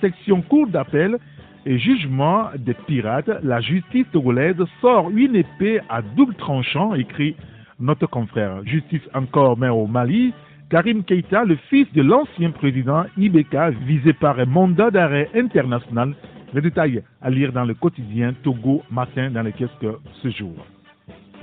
section 0.00 0.42
cour 0.42 0.66
d'appel 0.66 1.18
et 1.66 1.78
jugement 1.78 2.48
des 2.56 2.74
pirates, 2.74 3.30
la 3.42 3.60
justice 3.60 4.06
togolaise 4.12 4.62
sort 4.80 5.10
une 5.10 5.36
épée 5.36 5.80
à 5.88 6.02
double 6.02 6.34
tranchant, 6.34 6.94
écrit 6.94 7.36
notre 7.78 8.06
confrère. 8.06 8.64
Justice 8.64 9.02
encore 9.14 9.58
mais 9.58 9.68
au 9.68 9.86
Mali. 9.86 10.32
Karim 10.70 11.02
Keita, 11.02 11.44
le 11.44 11.56
fils 11.68 11.92
de 11.92 12.02
l'ancien 12.02 12.50
président 12.52 13.04
Ibeka, 13.18 13.70
visé 13.70 14.12
par 14.12 14.38
un 14.38 14.44
mandat 14.44 14.90
d'arrêt 14.90 15.28
international. 15.34 16.14
Les 16.54 16.60
détails 16.60 17.02
à 17.20 17.30
lire 17.30 17.52
dans 17.52 17.64
le 17.64 17.74
quotidien 17.74 18.34
Togo 18.42 18.82
Matin 18.90 19.30
dans 19.30 19.42
les 19.42 19.52
kiosques 19.52 19.98
ce 20.22 20.30
jour. 20.30 20.54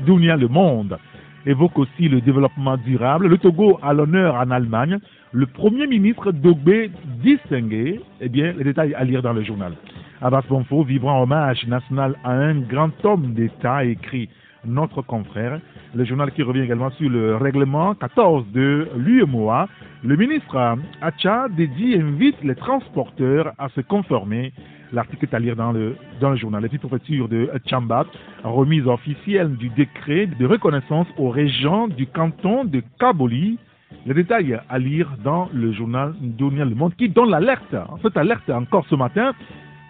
Dunia 0.05 0.37
Le 0.37 0.47
Monde 0.47 0.97
évoque 1.45 1.77
aussi 1.79 2.09
le 2.09 2.21
développement 2.21 2.77
durable. 2.77 3.27
Le 3.27 3.37
Togo 3.37 3.79
a 3.81 3.93
l'honneur 3.93 4.35
en 4.35 4.51
Allemagne. 4.51 4.97
Le 5.31 5.45
Premier 5.45 5.87
ministre 5.87 6.31
Dogbe 6.31 6.89
distingué, 7.21 8.01
eh 8.21 8.29
bien, 8.29 8.53
les 8.57 8.63
détails 8.63 8.93
à 8.95 9.03
lire 9.03 9.21
dans 9.21 9.33
le 9.33 9.43
journal. 9.43 9.73
Abbas 10.21 10.43
Bonfo 10.49 10.83
vibrant 10.83 11.21
hommage 11.21 11.65
national 11.67 12.15
à 12.23 12.31
un 12.31 12.59
grand 12.59 12.91
homme 13.05 13.33
d'État, 13.33 13.85
écrit 13.85 14.29
notre 14.65 15.01
confrère. 15.01 15.59
Le 15.93 16.03
journal 16.05 16.31
qui 16.31 16.43
revient 16.43 16.61
également 16.61 16.89
sur 16.91 17.09
le 17.09 17.35
règlement 17.35 17.93
14 17.95 18.45
de 18.51 18.89
l'UMOA. 18.97 19.67
Le 20.03 20.15
ministre 20.15 20.77
Acha 21.01 21.47
dédie 21.49 21.95
invite 21.95 22.43
les 22.43 22.55
transporteurs 22.55 23.53
à 23.57 23.69
se 23.69 23.81
conformer 23.81 24.53
L'article 24.93 25.25
est 25.25 25.33
à 25.33 25.39
lire 25.39 25.55
dans 25.55 25.71
le, 25.71 25.97
dans 26.21 26.29
le 26.29 26.37
journal. 26.37 26.63
Les 26.63 26.77
préfecture 26.77 27.27
de 27.27 27.49
Tchambat, 27.65 28.05
remise 28.43 28.87
officielle 28.87 29.57
du 29.57 29.69
décret 29.69 30.27
de 30.27 30.45
reconnaissance 30.45 31.07
aux 31.17 31.29
régents 31.29 31.87
du 31.87 32.07
canton 32.07 32.63
de 32.63 32.81
Kaboli. 32.99 33.59
Les 34.05 34.13
détails 34.13 34.59
à 34.69 34.79
lire 34.79 35.09
dans 35.23 35.49
le 35.53 35.73
journal 35.73 36.13
Dunia 36.21 36.63
Le 36.63 36.75
Monde 36.75 36.95
qui 36.95 37.09
donne 37.09 37.29
l'alerte. 37.29 37.75
Cette 38.01 38.15
alerte 38.15 38.49
encore 38.49 38.85
ce 38.89 38.95
matin. 38.95 39.33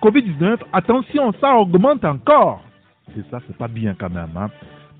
Covid-19, 0.07 0.59
attention, 0.71 1.33
ça 1.41 1.53
augmente 1.57 2.05
encore. 2.05 2.63
Et 3.17 3.21
ça, 3.29 3.39
c'est 3.45 3.57
pas 3.57 3.67
bien 3.67 3.93
quand 3.93 4.09
même. 4.09 4.29
Hein. 4.37 4.47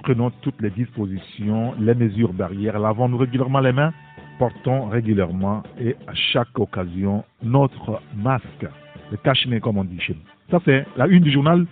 Prenons 0.03 0.31
toutes 0.41 0.61
les 0.61 0.69
dispositions, 0.69 1.73
les 1.79 1.95
mesures 1.95 2.33
barrières, 2.33 2.77
lavons-nous 2.77 3.17
régulièrement 3.17 3.61
les 3.61 3.71
mains, 3.71 3.93
portons 4.37 4.89
régulièrement 4.89 5.63
et 5.79 5.95
à 6.07 6.13
chaque 6.13 6.59
occasion 6.59 7.23
notre 7.41 8.01
masque 8.17 8.67
le 9.09 9.15
cache 9.15 9.47
comme 9.61 9.77
on 9.77 9.85
dit 9.85 9.97
chez 10.01 10.13
nous. 10.13 10.19
Ça, 10.51 10.59
c'est 10.65 10.85
la 10.97 11.07
une 11.07 11.23
du 11.23 11.31
journal 11.31 11.65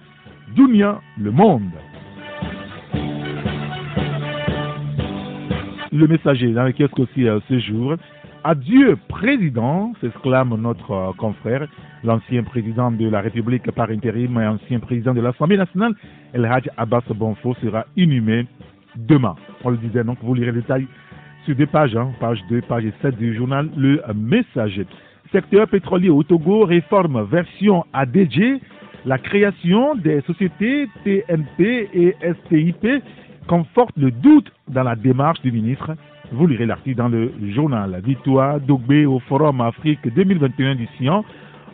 Dunia 0.56 1.01
Le 1.20 1.32
Monde. 1.32 1.72
Le 5.92 6.08
messager 6.08 6.54
dans 6.54 6.63
le 6.63 6.72
kiosque 6.72 7.00
aussi 7.00 7.27
euh, 7.27 7.42
ce 7.50 7.60
jour. 7.60 7.96
Adieu, 8.47 8.95
président, 9.09 9.93
s'exclame 10.01 10.55
notre 10.61 10.91
euh, 10.91 11.11
confrère, 11.17 11.67
l'ancien 12.03 12.43
président 12.43 12.91
de 12.91 13.09
la 13.09 13.19
République 13.19 13.71
par 13.71 13.89
intérim 13.89 14.39
et 14.39 14.45
ancien 14.45 14.79
président 14.79 15.15
de 15.15 15.21
l'Assemblée 15.21 15.57
nationale, 15.57 15.95
El 16.31 16.45
Hadj 16.45 16.69
Abbas 16.77 17.01
Bonfo, 17.09 17.55
sera 17.55 17.87
inhumé 17.97 18.45
demain. 18.95 19.35
On 19.63 19.71
le 19.71 19.77
disait, 19.77 20.03
donc 20.03 20.19
vous 20.21 20.35
lirez 20.35 20.51
les 20.51 20.61
détails 20.61 20.85
sur 21.45 21.55
deux 21.55 21.65
pages, 21.65 21.95
hein, 21.95 22.11
page 22.19 22.39
2, 22.47 22.61
page 22.61 22.83
7 23.01 23.17
du 23.17 23.35
journal 23.35 23.67
Le 23.75 23.99
Messager 24.13 24.85
secteur 25.31 25.67
pétrolier 25.67 26.09
au 26.09 26.21
Togo 26.21 26.65
réforme 26.65 27.25
version 27.25 27.83
ADG, 27.93 28.61
la 29.05 29.17
création 29.17 29.95
des 29.95 30.21
sociétés 30.21 30.87
TNP 31.03 31.89
et 31.93 32.15
STIP 32.45 32.87
conforte 33.47 33.97
le 33.97 34.11
doute 34.11 34.51
dans 34.67 34.83
la 34.83 34.95
démarche 34.95 35.41
du 35.41 35.51
ministre. 35.51 35.95
Vous 36.32 36.48
lirez 36.48 36.65
l'article 36.65 36.98
dans 36.98 37.08
le 37.08 37.32
journal 37.53 38.01
Victoire 38.03 38.60
Dogbe 38.60 39.05
au 39.08 39.20
Forum 39.20 39.62
Afrique 39.62 40.01
2021 40.13 40.75
du 40.75 40.88
Sion. 40.98 41.24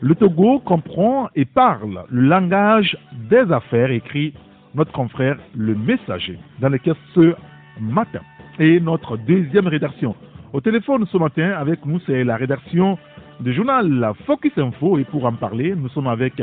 Le 0.01 0.13
Togo 0.13 0.59
comprend 0.59 1.29
et 1.35 1.45
parle 1.45 2.03
le 2.09 2.21
langage 2.21 2.97
des 3.29 3.51
affaires, 3.51 3.91
écrit 3.91 4.33
notre 4.75 4.91
confrère 4.91 5.37
Le 5.55 5.73
Messager, 5.73 6.37
dans 6.59 6.69
lequel 6.69 6.95
ce 7.15 7.33
matin. 7.79 8.19
Et 8.59 8.79
notre 8.79 9.15
deuxième 9.17 9.67
rédaction. 9.67 10.15
Au 10.53 10.59
téléphone 10.59 11.05
ce 11.05 11.17
matin, 11.17 11.53
avec 11.57 11.85
nous, 11.85 11.99
c'est 12.05 12.23
la 12.23 12.35
rédaction 12.35 12.97
du 13.39 13.53
journal 13.53 14.11
Focus 14.25 14.57
Info. 14.57 14.97
Et 14.99 15.05
pour 15.05 15.25
en 15.25 15.33
parler, 15.33 15.73
nous 15.75 15.89
sommes 15.89 16.07
avec 16.07 16.41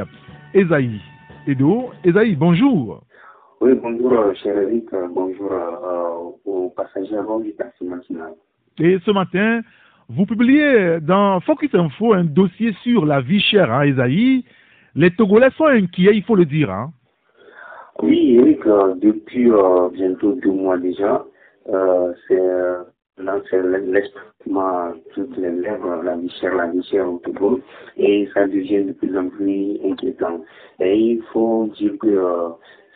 Esaïe 0.55 1.01
Edo. 1.47 1.91
Esaïe, 2.05 2.37
bonjour. 2.37 3.03
Oui, 3.61 3.75
bonjour, 3.75 4.35
cher 4.37 4.57
Eric. 4.57 4.87
Bonjour 5.11 5.53
euh, 5.53 6.31
aux 6.45 6.71
passagers 6.71 7.17
avant 7.17 7.41
du 7.41 7.53
taxi 7.55 7.85
national. 7.85 8.33
Et 8.79 8.99
ce 9.05 9.11
matin, 9.11 9.63
vous 10.09 10.27
publiez 10.27 11.01
dans 11.01 11.41
Focus 11.41 11.75
Info 11.75 12.13
un 12.13 12.25
dossier 12.25 12.73
sur 12.83 13.05
la 13.05 13.21
vie 13.21 13.41
chère, 13.41 13.73
hein, 13.73 13.83
Esaïe. 13.83 14.45
Les 14.95 15.11
Togolais 15.11 15.51
sont 15.57 15.67
inquiets, 15.67 16.15
il 16.15 16.23
faut 16.23 16.37
le 16.37 16.45
dire. 16.45 16.71
Hein. 16.71 16.93
Oui, 18.01 18.37
Eric, 18.37 18.65
euh, 18.67 18.95
depuis 18.95 19.51
euh, 19.51 19.89
bientôt 19.93 20.35
deux 20.35 20.53
mois 20.53 20.79
déjà, 20.79 21.25
c'est 22.29 22.39
l'expression 23.63 24.29
toutes 25.15 25.37
les 25.37 25.51
lèvres, 25.51 26.03
la 26.03 26.17
vie 26.17 26.31
chère, 26.41 26.55
la 26.55 26.67
vie 26.67 26.83
chère 26.85 27.11
au 27.11 27.19
Togo, 27.19 27.61
et 27.97 28.29
ça 28.33 28.47
devient 28.47 28.85
de 28.85 28.93
plus 28.93 29.17
en 29.17 29.29
plus 29.29 29.79
inquiétant. 29.85 30.41
Et 30.81 30.97
il 30.97 31.23
faut 31.33 31.69
dire 31.79 31.93
que 32.01 32.07
euh, 32.07 32.49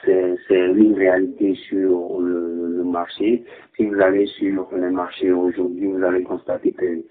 c'est 0.04 0.36
une 0.50 0.94
réalité 0.94 1.54
sur 1.68 2.20
le, 2.20 2.82
marché. 2.84 3.42
Si 3.74 3.86
vous 3.86 3.98
allez 4.00 4.26
sur 4.26 4.68
les 4.76 4.90
marchés 4.90 5.32
aujourd'hui, 5.32 5.86
vous 5.86 6.02
allez 6.02 6.22
constater 6.24 6.72
que 6.72 7.02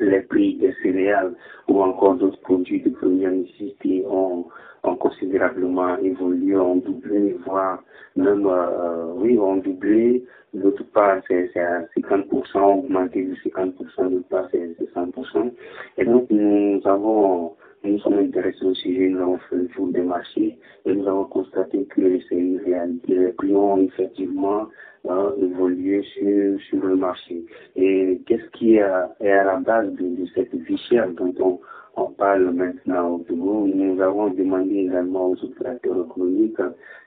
les 0.00 0.20
prix 0.20 0.54
des 0.58 0.72
céréales 0.82 1.34
ou 1.66 1.82
encore 1.82 2.14
d'autres 2.14 2.40
produits 2.40 2.80
de 2.80 2.90
première 2.90 3.32
nécessité 3.32 4.04
ont, 4.06 4.46
ont 4.84 4.96
considérablement 4.96 5.96
évolué, 5.98 6.56
ont 6.56 6.76
doublé, 6.76 7.36
voire 7.44 7.82
même, 8.16 8.46
euh, 8.46 9.12
oui, 9.16 9.38
ont 9.38 9.56
doublé. 9.56 10.24
D'autre 10.54 10.84
part, 10.92 11.22
c'est 11.28 11.56
à 11.56 11.82
50%, 11.96 12.58
augmenté 12.58 13.24
de 13.24 13.34
50%, 13.34 14.10
d'autre 14.10 14.28
part, 14.28 14.48
c'est 14.50 14.76
100%. 14.94 15.50
Et 15.96 16.04
donc, 16.04 16.26
nous 16.30 16.80
avons, 16.84 17.54
nous 17.84 17.98
sommes 17.98 18.18
intéressés 18.18 18.64
au 18.64 18.74
sujet, 18.74 19.08
nous 19.08 19.20
avons 19.20 19.38
fait 19.38 19.56
le 19.56 19.66
tour 19.68 19.88
des 19.88 20.02
marchés 20.02 20.58
et 20.84 20.94
nous 20.94 21.06
avons 21.06 21.24
constaté 21.24 21.84
que 21.86 22.18
c'est 22.28 22.36
une 22.36 22.58
réalité. 22.58 23.14
Les 23.14 23.32
prix 23.32 23.54
ont 23.54 23.78
effectivement 23.78 24.68
euh, 25.08 25.30
évolué 25.36 26.02
sur, 26.14 26.60
sur 26.68 26.86
le 26.86 26.96
marché. 26.96 27.44
Et 27.74 28.20
qu'est-ce 28.26 28.48
qui 28.56 28.76
est 28.76 28.82
à, 28.82 29.10
la 29.20 29.56
base 29.56 29.92
de, 29.94 30.26
cette 30.34 30.54
vie 30.54 30.78
dont 31.16 31.34
on, 31.40 31.60
on 31.96 32.10
parle 32.12 32.52
maintenant 32.52 33.20
au 33.28 33.34
Nous 33.34 34.00
avons 34.00 34.30
demandé 34.30 34.76
également 34.76 35.30
aux 35.30 35.44
opérateurs 35.44 36.06
économiques 36.06 36.58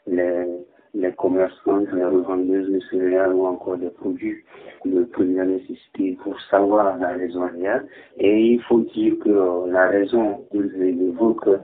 les 0.07 0.45
les 0.95 1.11
commerçants, 1.13 1.83
les 1.93 2.05
revendeuses 2.05 2.71
de 2.71 2.79
céréales 2.89 3.33
ou 3.33 3.45
encore 3.45 3.77
des 3.77 3.89
produits 3.89 4.43
de 4.85 5.03
première 5.03 5.45
nécessité 5.45 6.17
pour 6.23 6.39
savoir 6.49 6.97
la 6.97 7.09
raison 7.09 7.47
réelle. 7.47 7.85
Et 8.17 8.53
il 8.53 8.61
faut 8.63 8.81
dire 8.81 9.15
que 9.19 9.69
la 9.69 9.87
raison 9.87 10.45
qu'ils 10.51 10.81
évoquent 10.81 11.59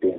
des 0.00 0.18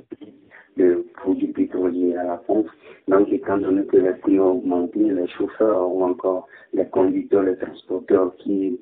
de 0.76 1.06
produits 1.14 1.52
pétroliers 1.52 2.16
à 2.16 2.24
la 2.24 2.36
pompe. 2.36 2.68
Donc, 3.08 3.28
étant 3.30 3.58
donné 3.58 3.84
que 3.86 3.96
les 3.96 4.12
prix 4.14 4.40
ont 4.40 4.52
augmenté, 4.52 4.98
les 4.98 5.28
chauffeurs 5.28 5.88
ou 5.88 6.02
encore 6.02 6.48
les 6.72 6.86
conducteurs, 6.86 7.44
les 7.44 7.56
transporteurs 7.56 8.34
qui 8.38 8.80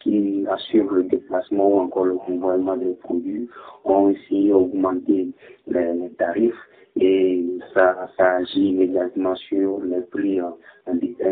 qui 0.00 0.44
assurent 0.50 0.92
le 0.92 1.04
déplacement 1.04 1.68
ou 1.68 1.80
encore 1.80 2.04
le 2.04 2.16
convoiement 2.16 2.76
des 2.76 2.94
produits 2.94 3.48
ont 3.84 4.10
aussi 4.10 4.52
augmenté 4.52 5.28
les, 5.66 5.92
les 5.94 6.10
tarifs 6.10 6.54
et 6.96 7.44
ça, 7.72 8.08
agit 8.18 8.70
immédiatement 8.70 9.34
sur 9.36 9.80
les 9.82 10.00
prix 10.02 10.40
en, 10.40 10.56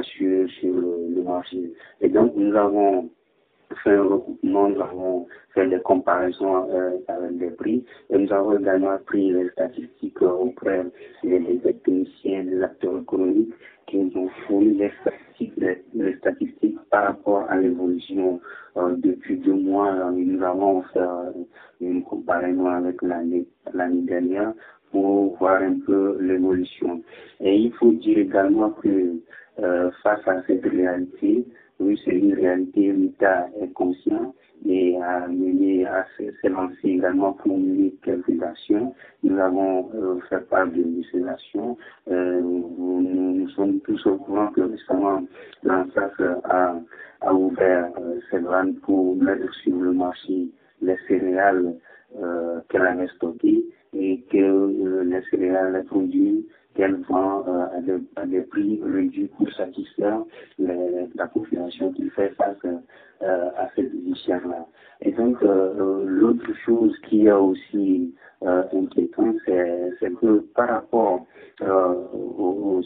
sur, 0.03 0.51
sur 0.51 0.75
le, 0.75 1.23
marché. 1.23 1.73
Et 2.01 2.09
donc, 2.09 2.33
nous 2.37 2.55
avons 2.55 3.11
fait 3.83 3.91
un 3.91 4.05
recoupement, 4.05 4.69
nous 4.71 4.81
avons 4.81 5.27
fait 5.55 5.69
des 5.69 5.81
comparaisons 5.81 6.71
euh, 6.71 6.93
avec 7.09 7.39
des 7.39 7.51
prix 7.51 7.85
et 8.11 8.19
nous 8.19 8.33
avons 8.33 8.59
également 8.59 8.97
pris 9.05 9.31
les 9.33 9.49
statistiques 9.51 10.23
auprès 10.23 10.87
des, 11.23 11.59
techniciens, 11.59 12.45
des 12.45 12.63
acteurs 12.63 12.99
économiques 13.01 13.53
qui 13.89 13.97
nous 13.97 14.13
ont 14.17 14.29
fourni 14.47 14.79
les 14.79 16.17
statistiques, 16.19 16.79
par 16.91 17.05
rapport 17.05 17.47
à 17.51 17.57
l'évolution 17.57 18.41
euh, 18.77 18.95
depuis 18.97 19.37
deux 19.39 19.55
mois. 19.55 20.11
Nous 20.13 20.43
avons 20.43 20.83
fait 20.83 21.01
euh, 21.01 21.33
une 21.81 22.03
comparaison 22.03 22.67
avec 22.67 23.03
l'année 23.03 23.47
dernière 24.03 24.53
pour 24.91 25.37
voir 25.37 25.63
un 25.63 25.79
peu 25.87 26.19
l'évolution. 26.21 27.03
Et 27.41 27.57
il 27.57 27.73
faut 27.75 27.93
dire 27.93 28.19
également 28.19 28.71
que 28.71 29.17
euh, 29.61 29.91
face 30.03 30.27
à 30.27 30.43
cette 30.47 30.65
réalité, 30.65 31.45
oui, 31.81 32.01
c'est 32.05 32.17
une 32.17 32.35
réalité, 32.35 32.93
l'État 32.93 33.49
est 33.61 33.73
conscient 33.73 34.35
et 34.67 34.97
a 35.01 35.27
mené 35.29 35.87
à 35.87 36.07
s'élancer 36.41 36.89
également 36.89 37.33
pour 37.33 37.57
mener 37.57 37.95
quelques 38.03 38.43
actions. 38.43 38.95
Nous 39.23 39.39
avons 39.39 39.91
euh, 39.95 40.21
fait 40.29 40.47
part 40.49 40.67
de 40.69 40.85
ces. 41.11 41.23
Euh, 42.09 42.41
nous, 42.41 43.49
sommes 43.51 43.81
tous 43.81 44.07
au 44.07 44.17
courant 44.17 44.49
que 44.49 44.63
récemment, 44.63 45.23
l'ANSAF 45.63 46.21
a, 46.45 47.33
ouvert 47.33 47.91
euh, 47.99 48.21
ses 48.31 48.39
vannes 48.39 48.75
pour 48.77 49.17
mettre 49.17 49.53
sur 49.63 49.77
le 49.77 49.93
marché 49.93 50.49
les 50.81 50.97
céréales 51.09 51.75
qu'elle 52.71 52.87
avait 52.87 53.09
stockées 53.17 53.67
et 53.93 54.23
que 54.31 55.03
les 55.05 55.23
céréales, 55.31 55.75
les 55.75 55.83
produits 55.83 56.47
qu'elle 56.75 56.95
vend 57.09 57.45
à, 58.17 58.25
des, 58.27 58.41
prix 58.43 58.81
réduits 58.83 59.29
pour 59.37 59.53
satisfaire 59.53 60.23
la 60.59 61.27
population 61.27 61.93
qui 61.93 62.09
fait 62.11 62.31
face 62.31 62.65
à 63.18 63.18
cette 63.75 63.93
vie 63.93 64.15
là 64.29 64.67
Et 65.01 65.13
donc, 65.13 65.41
l'autre 65.43 66.53
chose 66.65 66.97
qui 67.09 67.27
est 67.27 67.33
aussi 67.33 68.15
inquiétant, 68.43 69.35
c'est 69.47 70.13
que 70.21 70.41
par 70.55 70.69
rapport 70.69 71.27
aux, 71.61 72.83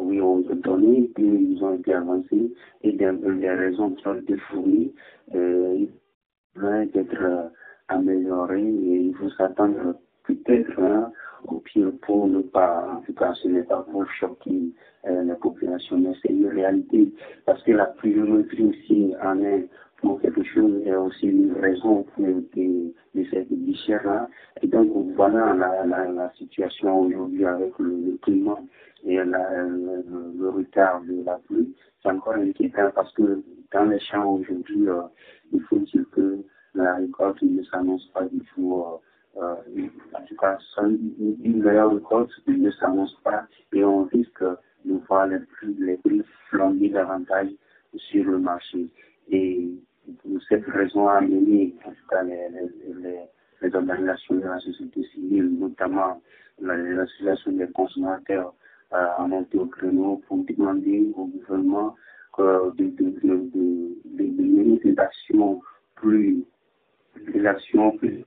oui, 0.00 0.20
aux 0.20 0.42
données 0.54 1.10
qui 1.16 1.58
ont 1.62 1.74
été 1.74 1.94
avancées 1.94 2.52
et 2.82 2.92
des, 2.92 3.06
raisons 3.50 3.90
qui 3.90 4.06
ont 4.06 4.14
été 4.14 4.36
fournies, 4.36 4.92
il 5.34 5.88
devrait 6.54 6.88
être 6.94 7.50
amélioré 7.88 8.62
et 8.62 8.96
il 9.08 9.14
faut 9.14 9.30
s'attendre 9.30 9.96
peut-être 10.24 10.78
hein, 10.80 11.12
au 11.46 11.58
pire 11.58 11.92
pour 12.02 12.26
ne 12.26 12.40
pas, 12.40 12.88
en 12.96 13.00
tout 13.02 13.14
cas 13.14 13.32
ce 13.34 13.48
n'est 13.48 13.62
pas 13.62 13.86
pour 13.90 14.04
choquer 14.12 14.72
euh, 15.06 15.24
la 15.24 15.34
population, 15.34 15.98
mais 15.98 16.12
c'est 16.22 16.32
une 16.32 16.48
réalité 16.48 17.12
parce 17.46 17.62
que 17.62 17.72
la 17.72 17.86
pluviométrie 17.86 18.64
aussi 18.64 19.14
en 19.22 19.40
est 19.42 19.68
pour 20.00 20.20
quelque 20.20 20.42
chose 20.42 20.82
et 20.84 20.94
aussi 20.94 21.26
une 21.26 21.52
raison 21.52 22.06
de, 22.18 22.44
de, 23.14 23.24
cette 23.30 23.48
là 24.04 24.28
Et 24.62 24.66
donc 24.66 24.88
voilà 25.14 25.54
la, 25.54 26.06
la, 26.06 26.32
situation 26.32 27.00
aujourd'hui 27.00 27.44
avec 27.44 27.78
le, 27.78 28.16
climat 28.22 28.58
et 29.04 29.16
la, 29.16 29.62
le, 29.64 30.48
retard 30.50 31.02
de 31.02 31.22
la 31.24 31.38
pluie. 31.46 31.74
C'est 32.02 32.10
encore 32.10 32.34
inquiétant 32.34 32.90
parce 32.94 33.12
que 33.12 33.42
dans 33.72 33.84
les 33.84 34.00
champs 34.00 34.34
aujourd'hui, 34.34 34.88
euh, 34.88 35.02
il 35.52 35.60
faut 35.62 35.78
dire 35.78 36.04
que 36.12 36.38
la 36.74 36.94
récolte 36.96 37.42
ne 37.42 37.62
s'annonce 37.64 38.06
pas 38.14 38.24
du 38.24 38.40
tout, 38.54 38.82
euh, 38.86 38.96
en 39.36 40.22
tout 40.26 40.36
cas, 40.36 40.58
une 40.82 41.62
meilleure 41.62 41.92
récolte 41.92 42.30
ne 42.46 42.70
s'annonce 42.72 43.14
pas 43.22 43.46
et 43.72 43.84
on 43.84 44.04
risque 44.04 44.42
de 44.84 44.94
voir 45.08 45.26
les 45.26 45.38
prix, 45.40 45.74
les 45.78 45.96
prix 45.98 46.22
flamber 46.48 46.90
davantage 46.90 47.50
sur 47.94 48.24
le 48.24 48.38
marché. 48.38 48.88
Et 49.30 49.70
pour 50.22 50.42
cette 50.48 50.66
raison 50.66 51.08
a 51.08 51.18
amené, 51.18 51.74
en 51.84 51.90
tout 51.90 52.06
cas, 52.08 52.22
les, 52.22 52.48
les, 53.02 53.20
les, 53.62 53.74
organisations 53.74 54.36
de 54.36 54.40
la 54.46 54.58
société 54.58 55.02
civile, 55.14 55.58
notamment 55.58 56.20
l'association 56.60 57.52
des 57.52 57.68
consommateurs, 57.68 58.54
euh, 58.92 59.06
à 59.18 59.26
monter 59.26 59.58
au 59.58 59.66
créneau 59.66 60.20
pour 60.26 60.44
demander 60.44 61.12
au 61.14 61.26
gouvernement 61.26 61.94
euh, 62.40 62.72
de, 62.72 62.86
de, 62.86 63.10
de, 63.20 63.50
de, 63.54 64.24
de 64.24 64.42
mener 64.42 64.78
des 64.78 64.98
actions 64.98 65.60
plus 65.94 66.44
des 67.32 67.46
actions 67.46 67.96
plus 67.98 68.24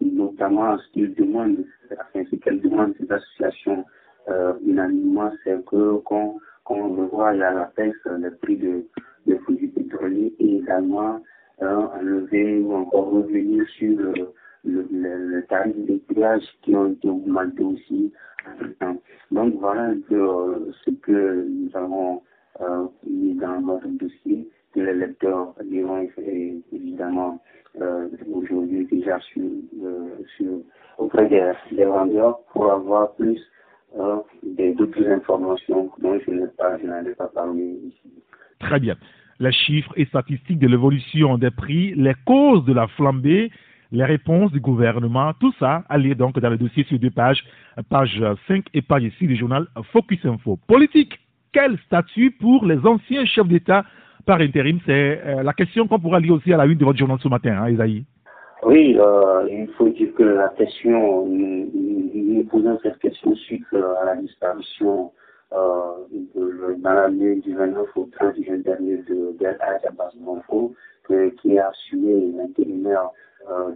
notamment 0.00 0.78
ce 0.78 0.92
qu'ils 0.92 1.14
demandent, 1.14 1.64
enfin, 1.92 2.24
ce 2.30 2.36
qu'elles 2.36 2.60
demandent 2.60 2.94
ces 2.98 3.10
associations 3.10 3.84
euh, 4.28 4.54
unanimement, 4.64 5.30
c'est 5.44 5.64
que 5.66 5.98
qu'on 5.98 6.38
qu 6.66 6.72
revoie 6.72 7.28
à 7.30 7.34
la 7.34 7.72
baisse 7.76 7.94
le 8.06 8.30
prix 8.36 8.56
de, 8.56 8.84
de 9.26 9.34
produits 9.36 9.68
pétroliers 9.68 10.34
et 10.38 10.56
également 10.58 11.20
euh, 11.62 11.86
enlever 11.98 12.60
ou 12.60 12.74
encore 12.74 13.10
revenir 13.10 13.66
sur 13.68 13.98
le, 13.98 14.12
le, 14.64 14.86
le, 14.90 15.42
tarif 15.46 15.76
des 15.86 15.98
péages 16.08 16.48
qui 16.62 16.74
ont 16.74 16.92
été 16.92 17.08
augmentés 17.08 17.64
aussi. 17.64 18.12
Donc 19.30 19.54
voilà 19.58 19.94
euh, 20.12 20.72
ce 20.84 20.90
que 20.90 21.46
nous 21.48 21.70
avons 21.74 22.22
mis 23.06 23.34
dans 23.34 23.60
notre 23.60 23.88
dossier 23.88 24.48
que 24.72 24.80
les 24.80 24.94
lecteurs 24.94 25.54
diront 25.64 26.08
évidemment 26.72 27.40
euh, 27.80 28.08
aujourd'hui 28.32 28.86
déjà 28.86 29.18
euh, 29.36 30.08
sur, 30.36 30.60
auprès 30.98 31.28
des, 31.28 31.52
des, 31.72 31.84
vendeurs 31.84 32.38
pour 32.52 32.70
avoir 32.70 33.14
plus 33.14 33.40
euh, 33.98 34.16
d'autres 34.42 35.08
informations 35.08 35.90
dont 35.98 36.18
je 36.24 36.30
n'ai 36.30 36.46
pas, 36.56 36.76
pas 37.18 37.28
parlé 37.28 37.78
ici. 37.86 38.12
Très 38.60 38.78
bien. 38.78 38.94
Les 39.40 39.52
chiffres 39.52 39.92
et 39.96 40.04
statistiques 40.04 40.60
de 40.60 40.68
l'évolution 40.68 41.36
des 41.36 41.50
prix, 41.50 41.94
les 41.96 42.14
causes 42.24 42.64
de 42.64 42.72
la 42.72 42.86
flambée, 42.86 43.50
les 43.90 44.04
réponses 44.04 44.52
du 44.52 44.60
gouvernement, 44.60 45.32
tout 45.40 45.52
ça 45.58 45.84
à 45.88 45.98
donc 45.98 46.38
dans 46.38 46.50
le 46.50 46.56
dossier 46.56 46.84
sur 46.84 46.98
deux 46.98 47.10
pages, 47.10 47.44
page 47.88 48.22
5 48.46 48.66
et 48.72 48.82
page 48.82 49.10
6 49.18 49.26
du 49.26 49.36
journal 49.36 49.66
Focus 49.92 50.24
Info. 50.24 50.58
Politique, 50.68 51.18
quel 51.52 51.76
statut 51.86 52.30
pour 52.30 52.64
les 52.64 52.78
anciens 52.86 53.24
chefs 53.24 53.48
d'État 53.48 53.84
par 54.24 54.40
intérim 54.40 54.78
C'est 54.86 55.20
euh, 55.24 55.42
la 55.42 55.52
question 55.52 55.86
qu'on 55.86 55.98
pourra 55.98 56.20
lire 56.20 56.34
aussi 56.34 56.52
à 56.52 56.56
la 56.56 56.66
une 56.66 56.78
de 56.78 56.84
votre 56.84 56.98
journal 56.98 57.18
ce 57.20 57.28
matin, 57.28 57.56
hein, 57.62 57.70
Isaïe. 57.70 58.04
Oui, 58.64 58.96
euh, 58.98 59.46
il 59.50 59.68
faut 59.76 59.90
dire 59.90 60.14
que 60.14 60.22
la 60.22 60.48
question, 60.56 61.26
nous, 61.26 61.70
nous 61.74 62.44
posons 62.44 62.78
cette 62.82 62.98
question 62.98 63.34
suite 63.36 63.66
euh, 63.74 63.94
à 64.00 64.06
la 64.06 64.16
disparition 64.16 65.12
euh, 65.52 65.92
de, 66.10 66.74
dans 66.78 66.94
l'année 66.94 67.36
du 67.36 67.54
29 67.54 67.88
au 67.96 68.08
30 68.18 68.36
juin 68.42 68.56
dernier 68.58 68.96
de 69.08 69.36
Delta 69.38 69.66
Abbas 69.86 70.12
Bonfo, 70.16 70.74
qui 71.42 71.58
a 71.58 71.68
assuré 71.68 72.32
l'intérimaire 72.34 73.10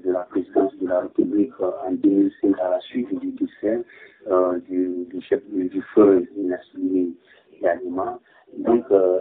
de 0.03 0.11
la 0.11 0.21
présidence 0.21 0.75
de 0.79 0.89
la 0.89 1.01
République 1.01 1.53
en 1.61 1.93
2005 1.93 2.59
à 2.59 2.71
la 2.71 2.81
suite 2.81 3.15
du 3.21 3.33
décès 3.33 3.85
du, 4.67 5.05
du, 5.13 5.21
chef 5.21 5.43
du 5.51 5.83
feu 5.95 6.27
Nassimi 6.39 7.15
Donc, 8.57 8.85
euh, 8.91 9.21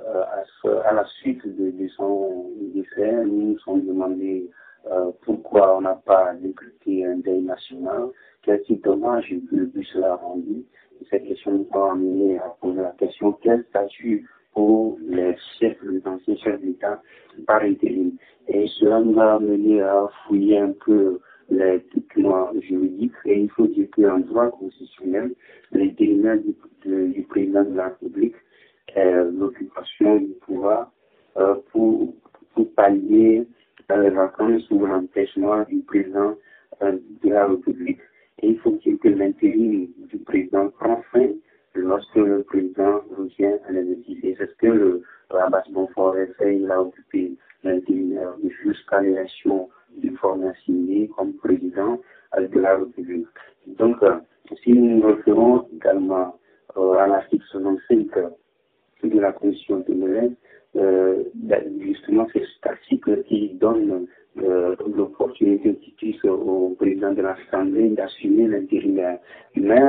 à, 0.64 0.90
à, 0.90 0.94
la 0.94 1.06
suite 1.20 1.46
de, 1.46 1.88
son 1.90 2.52
décès, 2.74 3.12
nous 3.26 3.52
nous 3.54 3.60
sommes 3.60 3.86
demandé 3.86 4.50
euh, 4.90 5.12
pourquoi 5.24 5.78
on 5.78 5.82
n'a 5.82 5.96
pas 5.96 6.34
décrété 6.36 7.06
un 7.06 7.18
deuil 7.18 7.42
national, 7.42 8.08
quel 8.44 8.62
type 8.64 8.84
d'hommage 8.84 9.34
le 9.52 9.66
bus 9.66 9.94
l'a 9.96 10.16
rendu. 10.16 10.64
cette 11.10 11.26
question 11.26 11.52
nous 11.52 11.68
a 11.74 11.92
amené 11.92 12.38
à 12.40 12.56
poser 12.62 12.82
la 12.82 12.92
question 12.92 13.34
quel 13.42 13.66
statut 13.70 14.28
pour 14.54 14.98
les 15.08 15.36
chefs, 15.60 15.78
les 15.84 16.02
anciens 16.08 16.36
chefs 16.38 16.62
d'État 16.62 17.02
par 17.46 17.62
intérim. 17.62 18.14
Et 18.48 18.68
cela 18.80 19.02
nous 19.02 19.20
a 19.20 19.36
amené 19.36 19.82
à 19.82 20.08
fouiller 20.26 20.60
un 20.60 20.72
peu 20.86 21.20
les 21.50 21.84
documents 21.94 22.52
juridiques. 22.62 23.14
Et 23.26 23.42
il 23.42 23.50
faut 23.50 23.68
dire 23.68 23.88
qu'en 23.96 24.20
droit 24.20 24.52
constitutionnel, 24.52 25.34
l'intérimaire 25.72 26.38
du, 26.38 27.24
président 27.24 27.64
de 27.64 27.76
la 27.76 27.90
République 27.90 28.36
euh, 28.96 29.32
l'occupation 29.32 30.18
du 30.18 30.34
pouvoir 30.46 30.92
euh, 31.38 31.56
pour, 31.72 32.14
pour 32.54 32.74
pallier 32.74 33.46
les 33.90 34.10
vacances 34.10 34.70
ou 34.72 34.86
l'empêchement 34.86 35.64
du 35.64 35.80
président 35.82 36.36
euh, 36.82 36.98
de 37.24 37.30
la 37.30 37.48
République. 37.48 38.00
Et 38.42 38.50
il 38.50 38.60
faut 38.60 38.72
dire 38.78 38.98
que 39.02 39.10
l'intérim 39.10 39.88
du 40.10 40.18
président 40.20 40.70
prend 40.70 41.02
fin 41.12 41.30
lorsque 41.76 42.16
le 42.16 42.44
président 42.44 43.02
revient 43.18 43.58
à 43.68 43.72
l'exercice. 43.72 44.36
C'est 44.38 44.50
ce 44.50 44.56
que 44.56 44.68
le 44.68 45.02
Rabat 45.30 45.64
Bonfort 45.72 46.16
a 46.16 46.26
fait. 46.38 46.58
Il 46.58 46.72
a 46.72 46.82
occupé 46.82 47.34
l'intérim 47.64 48.20
jusqu'à 48.64 49.02
l'élection 49.02 49.70
du 49.96 50.12
Front 50.18 50.38
National 50.38 51.08
comme 51.16 51.34
président 51.34 52.00
de 52.38 52.60
la 52.60 52.78
République. 52.78 53.28
Donc, 53.78 53.98
si 54.64 54.74
nous 54.74 54.98
nous 54.98 55.08
référons 55.08 55.66
également 55.76 56.36
à 56.76 57.08
l'article 57.08 57.44
65 57.52 58.08
de 59.04 59.20
la 59.20 59.32
Commission 59.34 59.84
de 59.88 59.94
Melun, 59.94 60.34
justement, 61.80 62.28
c'est 62.34 62.44
cet 62.56 62.72
article 62.72 63.24
qui 63.24 63.50
donne 63.56 64.08
l'opportunité 64.36 65.76
qui 65.98 66.20
au 66.28 66.76
président 66.78 67.14
de 67.14 67.22
l'Assemblée 67.22 67.90
d'assumer 67.90 68.48
l'intérim. 68.48 69.18
Mais 69.56 69.82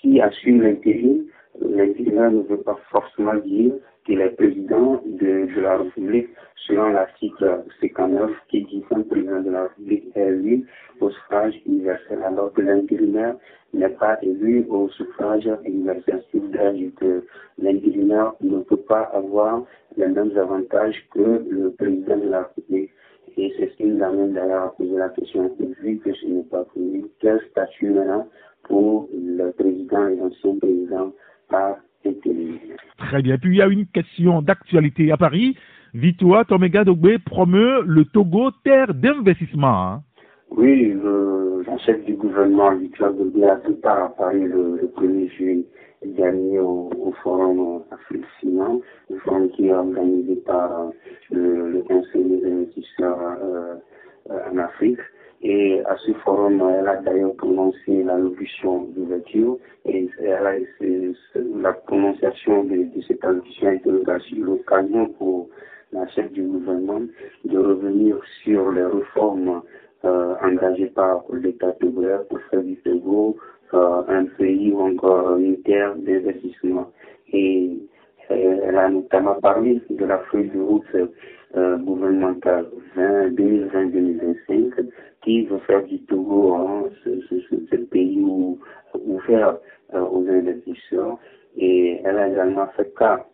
qui 0.00 0.20
assume 0.20 0.62
l'intérim, 0.62 1.24
l'intérimaire 1.60 2.30
ne 2.32 2.42
veut 2.42 2.62
pas 2.62 2.78
forcément 2.90 3.36
dire 3.36 3.72
qu'il 4.04 4.20
est 4.20 4.30
président 4.30 5.02
de, 5.04 5.60
la 5.60 5.78
République 5.78 6.28
selon 6.66 6.90
l'article 6.90 7.64
59 7.80 8.30
qui 8.48 8.64
dit 8.64 8.84
qu'un 8.88 9.02
président 9.02 9.40
de 9.40 9.50
la 9.50 9.62
République 9.64 10.04
est 10.14 10.28
élu 10.28 10.66
au 11.00 11.10
suffrage 11.10 11.54
universel 11.66 12.22
alors 12.22 12.52
que 12.52 12.62
l'intérimaire 12.62 13.36
n'est 13.72 13.88
pas 13.88 14.18
élu 14.22 14.66
au 14.68 14.88
suffrage 14.90 15.48
universel. 15.64 16.22
Ce 16.32 16.38
qui 16.38 16.92
que 16.92 17.24
l'intérimaire 17.58 18.34
ne 18.40 18.60
peut 18.60 18.76
pas 18.76 19.02
avoir 19.14 19.64
les 19.96 20.06
mêmes 20.06 20.36
avantages 20.36 21.06
que 21.12 21.44
le 21.48 21.70
président 21.72 22.16
de 22.18 22.28
la 22.28 22.42
République. 22.42 22.90
Et 23.36 23.52
c'est 23.58 23.68
ce 23.70 23.76
qui 23.76 23.84
nous 23.86 24.02
amène 24.02 24.32
d'ailleurs 24.32 24.64
à 24.64 24.76
poser 24.76 24.96
la 24.96 25.08
question, 25.08 25.50
vu 25.58 25.98
que 25.98 26.12
ce 26.14 26.26
n'est 26.26 26.44
pas 26.44 26.64
prévu, 26.64 27.04
quel 27.20 27.40
statut 27.50 27.90
maintenant 27.90 28.28
pour 28.64 29.08
le 29.12 29.50
président 29.50 30.06
et 30.08 30.16
l'ancien 30.16 30.56
président 30.58 31.12
à 31.50 31.76
Très 32.98 33.22
bien. 33.22 33.38
Puis 33.38 33.50
il 33.50 33.58
y 33.58 33.62
a 33.62 33.66
une 33.66 33.86
question 33.86 34.42
d'actualité 34.42 35.10
à 35.12 35.16
Paris. 35.16 35.56
Vitoa 35.94 36.44
Tomega 36.44 36.84
Dogbe 36.84 37.18
promeut 37.24 37.82
le 37.86 38.04
Togo 38.04 38.50
terre 38.64 38.94
d'investissement. 38.94 39.92
Hein. 39.92 40.02
Oui, 40.50 40.92
le, 40.92 41.62
chef 41.84 42.04
du 42.04 42.14
gouvernement, 42.14 42.74
Vitoa 42.76 43.12
Dogbe, 43.12 43.44
a 43.44 43.56
tout 43.56 43.74
part 43.74 44.04
à 44.04 44.08
Paris 44.16 44.42
le, 44.42 44.78
le 44.80 44.92
1er 44.96 45.30
juillet 45.36 45.64
dernier 46.04 46.58
au, 46.58 46.90
forum 47.22 47.82
Afrique 47.90 48.24
Ciment, 48.40 48.80
le 49.08 49.18
forum 49.18 49.48
qui 49.50 49.68
est 49.68 49.72
organisé 49.72 50.36
par 50.36 50.90
le, 51.30 51.70
le 51.70 51.82
Conseil 51.82 52.24
des 52.24 52.44
investisseurs 52.44 53.18
euh, 53.42 53.74
euh, 54.30 54.50
en 54.52 54.58
Afrique. 54.58 54.98
Et 55.46 55.82
à 55.84 55.94
ce 55.98 56.12
forum, 56.24 56.62
elle 56.78 56.88
a 56.88 56.96
d'ailleurs 57.02 57.36
prononcé 57.36 58.02
la 58.02 58.16
locution 58.16 58.84
d'ouverture 58.96 59.58
et 59.84 60.08
la 61.36 61.72
prononciation 61.74 62.64
de, 62.64 62.86
cette 63.06 63.22
allocution 63.22 63.72
été 63.72 63.90
l'occasion 63.90 65.06
pour 65.18 65.50
la 65.92 66.06
chef 66.08 66.32
du 66.32 66.44
gouvernement 66.44 67.02
de 67.44 67.58
revenir 67.58 68.18
sur 68.42 68.72
les 68.72 68.86
réformes 68.86 69.60
euh, 70.06 70.34
engagées 70.42 70.86
par 70.86 71.24
l'État 71.30 71.72
togolais 71.72 72.20
pour 72.30 72.40
faire 72.50 72.62
du 72.62 72.76
Togo 72.76 73.36
euh, 73.74 74.02
un 74.08 74.24
pays 74.24 74.72
ou 74.72 74.80
encore 74.80 75.36
une 75.36 75.60
terre 75.62 75.94
d'investissement. 75.96 76.90
Et 77.34 77.78
elle 78.30 78.78
a 78.78 78.88
notamment 78.88 79.34
parlé 79.42 79.82
de 79.90 80.04
la 80.06 80.18
feuille 80.30 80.48
de 80.48 80.60
route 80.60 80.96
euh, 81.56 81.78
gouvernementale 81.78 82.66
2020-2025 82.96 84.88
qui 85.22 85.46
veut 85.46 85.58
faire 85.60 85.84
du 85.84 86.00
Togo 86.02 86.54
hein, 86.54 86.84
ce, 87.04 87.76
pays 87.76 88.18
ouvert 88.94 89.58
euh, 89.94 90.00
aux 90.00 90.26
investisseurs. 90.28 91.18
Et 91.56 92.00
elle 92.04 92.18
a 92.18 92.28
également 92.28 92.66
fait 92.76 92.92
cas 92.96 93.24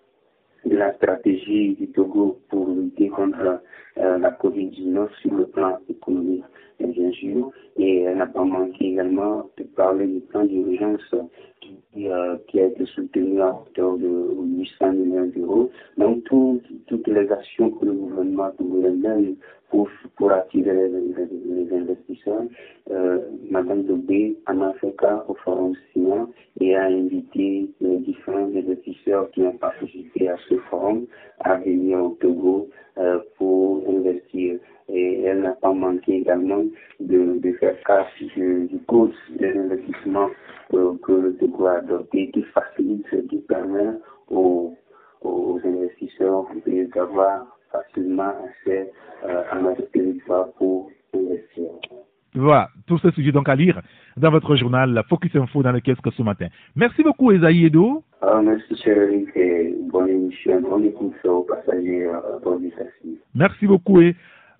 de 0.64 0.76
la 0.76 0.92
stratégie 0.94 1.74
du 1.74 1.88
Togo 1.88 2.38
pour 2.50 2.68
lutter 2.68 3.08
contre 3.08 3.62
euh, 4.00 4.18
la 4.18 4.30
COVID-19 4.30 5.08
sur 5.20 5.34
le 5.34 5.46
plan 5.46 5.78
économique, 5.88 6.44
bien 6.78 7.12
sûr. 7.12 7.50
Et 7.76 8.02
elle 8.02 8.18
n'a 8.18 8.26
pas 8.26 8.44
manqué 8.44 8.86
également 8.92 9.48
de 9.56 9.64
parler 9.64 10.06
du 10.06 10.20
plan 10.20 10.44
d'urgence 10.44 11.14
qui, 11.60 12.08
euh, 12.08 12.36
a 12.54 12.60
été 12.60 12.86
soutenu 12.86 13.40
à 13.40 13.54
hauteur 13.54 13.98
de 13.98 14.08
800 14.08 14.92
millions 14.92 15.26
d'euros. 15.36 15.70
Donc, 15.98 16.24
toutes 16.24 17.08
les 17.08 17.30
actions 17.30 17.70
que 17.70 17.86
le 17.86 17.92
gouvernement 17.92 18.50
mène 18.60 19.36
pour, 19.70 19.88
pour 20.16 20.32
attirer 20.32 20.88
les, 20.88 21.72
investisseurs, 21.72 22.42
euh, 22.90 23.20
Madame 23.50 23.84
Dobé 23.84 24.36
en 24.48 24.60
a 24.62 24.72
fait 24.74 24.94
cas 24.98 25.24
au 25.28 25.34
Forum 25.34 25.74
Sion 25.92 26.28
et 26.60 26.74
a 26.74 26.86
invité 26.86 27.70
les 27.80 27.96
différents 27.98 28.50
investisseurs 28.54 29.30
qui 29.30 29.42
ont 29.42 29.56
participé 29.56 30.28
à 30.28 30.36
ce 30.48 30.56
forum 30.68 31.06
à 31.40 31.56
venir 31.56 31.98
au 32.02 32.16
Togo 32.20 32.68
euh, 32.98 33.20
pour 33.38 33.88
investir. 33.96 34.58
Et 34.88 35.22
elle 35.22 35.42
n'a 35.42 35.52
pas 35.52 35.72
manqué 35.72 36.16
également 36.16 36.64
de, 36.98 37.52
faire 37.60 37.80
cas 37.84 38.06
du, 38.20 38.66
du 38.66 38.78
code 38.88 39.12
des 39.38 39.56
investissements 39.56 40.30
euh, 40.74 40.94
que 41.02 41.12
le 41.12 41.36
Togo 41.36 41.66
a 41.66 41.78
adopté 41.78 42.30
qui 42.30 42.42
facilite, 42.42 43.06
qui 43.28 43.38
permet 43.38 43.92
aux, 44.28 44.74
aux 45.22 45.60
investisseurs 45.64 46.46
d'avoir 46.94 47.58
facilement 47.70 48.32
accès 48.44 48.92
euh, 49.24 49.42
à 49.50 49.60
notre 49.60 49.90
territoire 49.92 50.50
pour 50.52 50.90
investir. 51.14 51.70
Voilà, 52.34 52.68
tout 52.86 52.98
ce 52.98 53.10
sujet 53.10 53.32
donc 53.32 53.48
à 53.48 53.56
lire 53.56 53.80
dans 54.16 54.30
votre 54.30 54.54
journal 54.54 54.92
la 54.92 55.02
Focus 55.02 55.34
Info 55.34 55.62
dans 55.62 55.72
le 55.72 55.80
kiosque 55.80 56.12
ce 56.16 56.22
matin. 56.22 56.46
Merci 56.76 57.02
beaucoup 57.02 57.32
Esaïe 57.32 57.66
Edo. 57.66 58.04
Ah, 58.22 58.40
merci 58.42 58.76
Chéri, 58.76 59.26
et 59.34 59.74
bonne 59.90 60.08
émission, 60.08 60.60
bonne 60.60 60.84
écoute 60.84 61.14
aux 61.24 61.42
passagers, 61.42 62.06
euh, 62.06 62.38
bonne 62.44 62.70
Merci 63.34 63.66
beaucoup 63.66 64.00
et 64.00 64.14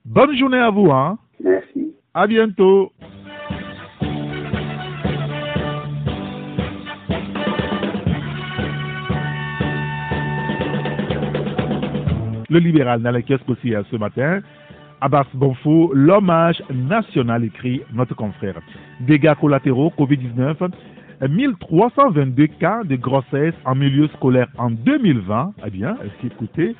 bonne 0.05 0.37
journée 0.37 0.59
à 0.59 0.71
vous. 0.71 0.91
Hein. 0.91 1.19
Merci. 1.43 1.95
À 2.13 2.27
bientôt. 2.27 2.91
le 12.51 12.59
libéral 12.59 13.01
dans 13.01 13.13
les 13.13 13.23
kiosques 13.23 13.49
aussi 13.49 13.73
ce 13.91 13.97
matin. 13.97 14.41
Abbas 15.03 15.27
Bonfo, 15.33 15.93
l'hommage 15.95 16.63
national 16.71 17.45
écrit 17.45 17.81
notre 17.95 18.15
confrère. 18.15 18.61
Dégâts 19.01 19.35
collatéraux 19.41 19.91
Covid-19, 19.99 20.71
1322 21.27 22.47
cas 22.47 22.85
de 22.85 22.97
grossesse 22.97 23.55
en 23.65 23.75
milieu 23.75 24.09
scolaire 24.09 24.49
en 24.59 24.71
2020. 24.71 25.55
Eh 25.67 25.71
bien, 25.71 25.97
écoutez, 26.23 26.77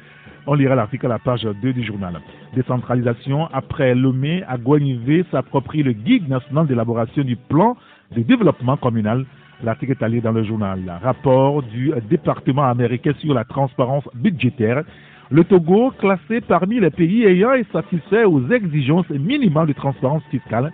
on 0.47 0.53
lira 0.53 0.75
l'article 0.75 1.07
à 1.07 1.11
la 1.11 1.19
page 1.19 1.49
2 1.63 1.73
du 1.73 1.83
journal. 1.83 2.21
Décentralisation, 2.55 3.47
après 3.55 3.95
Lomé, 3.95 4.43
Aguanivé 4.47 5.25
s'approprie 5.31 5.83
le 5.83 5.93
guide 5.93 6.29
national 6.29 6.67
d'élaboration 6.67 7.23
du 7.25 7.37
plan 7.37 7.75
de 8.15 8.21
développement 8.21 8.77
communal. 8.77 9.25
L'article 9.63 9.93
est 9.93 10.03
allé 10.03 10.21
dans 10.21 10.33
le 10.33 10.45
journal. 10.45 10.81
Rapport 11.03 11.63
du 11.63 11.93
département 12.11 12.65
américain 12.65 13.13
sur 13.19 13.33
la 13.33 13.45
transparence 13.45 14.07
budgétaire 14.15 14.85
le 15.33 15.45
Togo, 15.45 15.93
classé 15.93 16.41
parmi 16.41 16.81
les 16.81 16.91
pays 16.91 17.25
ayant 17.25 17.53
satisfait 17.73 18.25
aux 18.25 18.51
exigences 18.51 19.09
minimales 19.11 19.69
de 19.69 19.73
transparence 19.73 20.25
fiscale. 20.29 20.73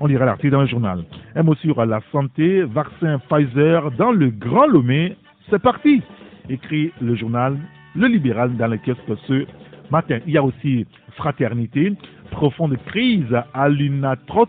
On 0.00 0.06
lira 0.06 0.24
l'article 0.24 0.52
dans 0.52 0.62
le 0.62 0.66
journal. 0.66 1.04
Un 1.36 1.42
mot 1.42 1.54
sur 1.56 1.84
la 1.84 2.00
santé, 2.10 2.62
vaccin 2.62 3.20
Pfizer 3.28 3.90
dans 3.98 4.12
le 4.12 4.30
Grand 4.30 4.66
Lomé. 4.66 5.16
C'est 5.50 5.60
parti, 5.60 6.02
écrit 6.48 6.92
le 7.02 7.14
journal 7.14 7.58
Le 7.94 8.06
Libéral 8.06 8.56
dans 8.56 8.68
le 8.68 8.78
kiosque 8.78 9.20
ce 9.28 9.44
matin. 9.90 10.20
Il 10.26 10.32
y 10.32 10.38
a 10.38 10.42
aussi 10.42 10.86
fraternité, 11.16 11.92
profonde 12.30 12.78
crise 12.86 13.36
à 13.52 13.68
l'UNATROT. 13.68 14.48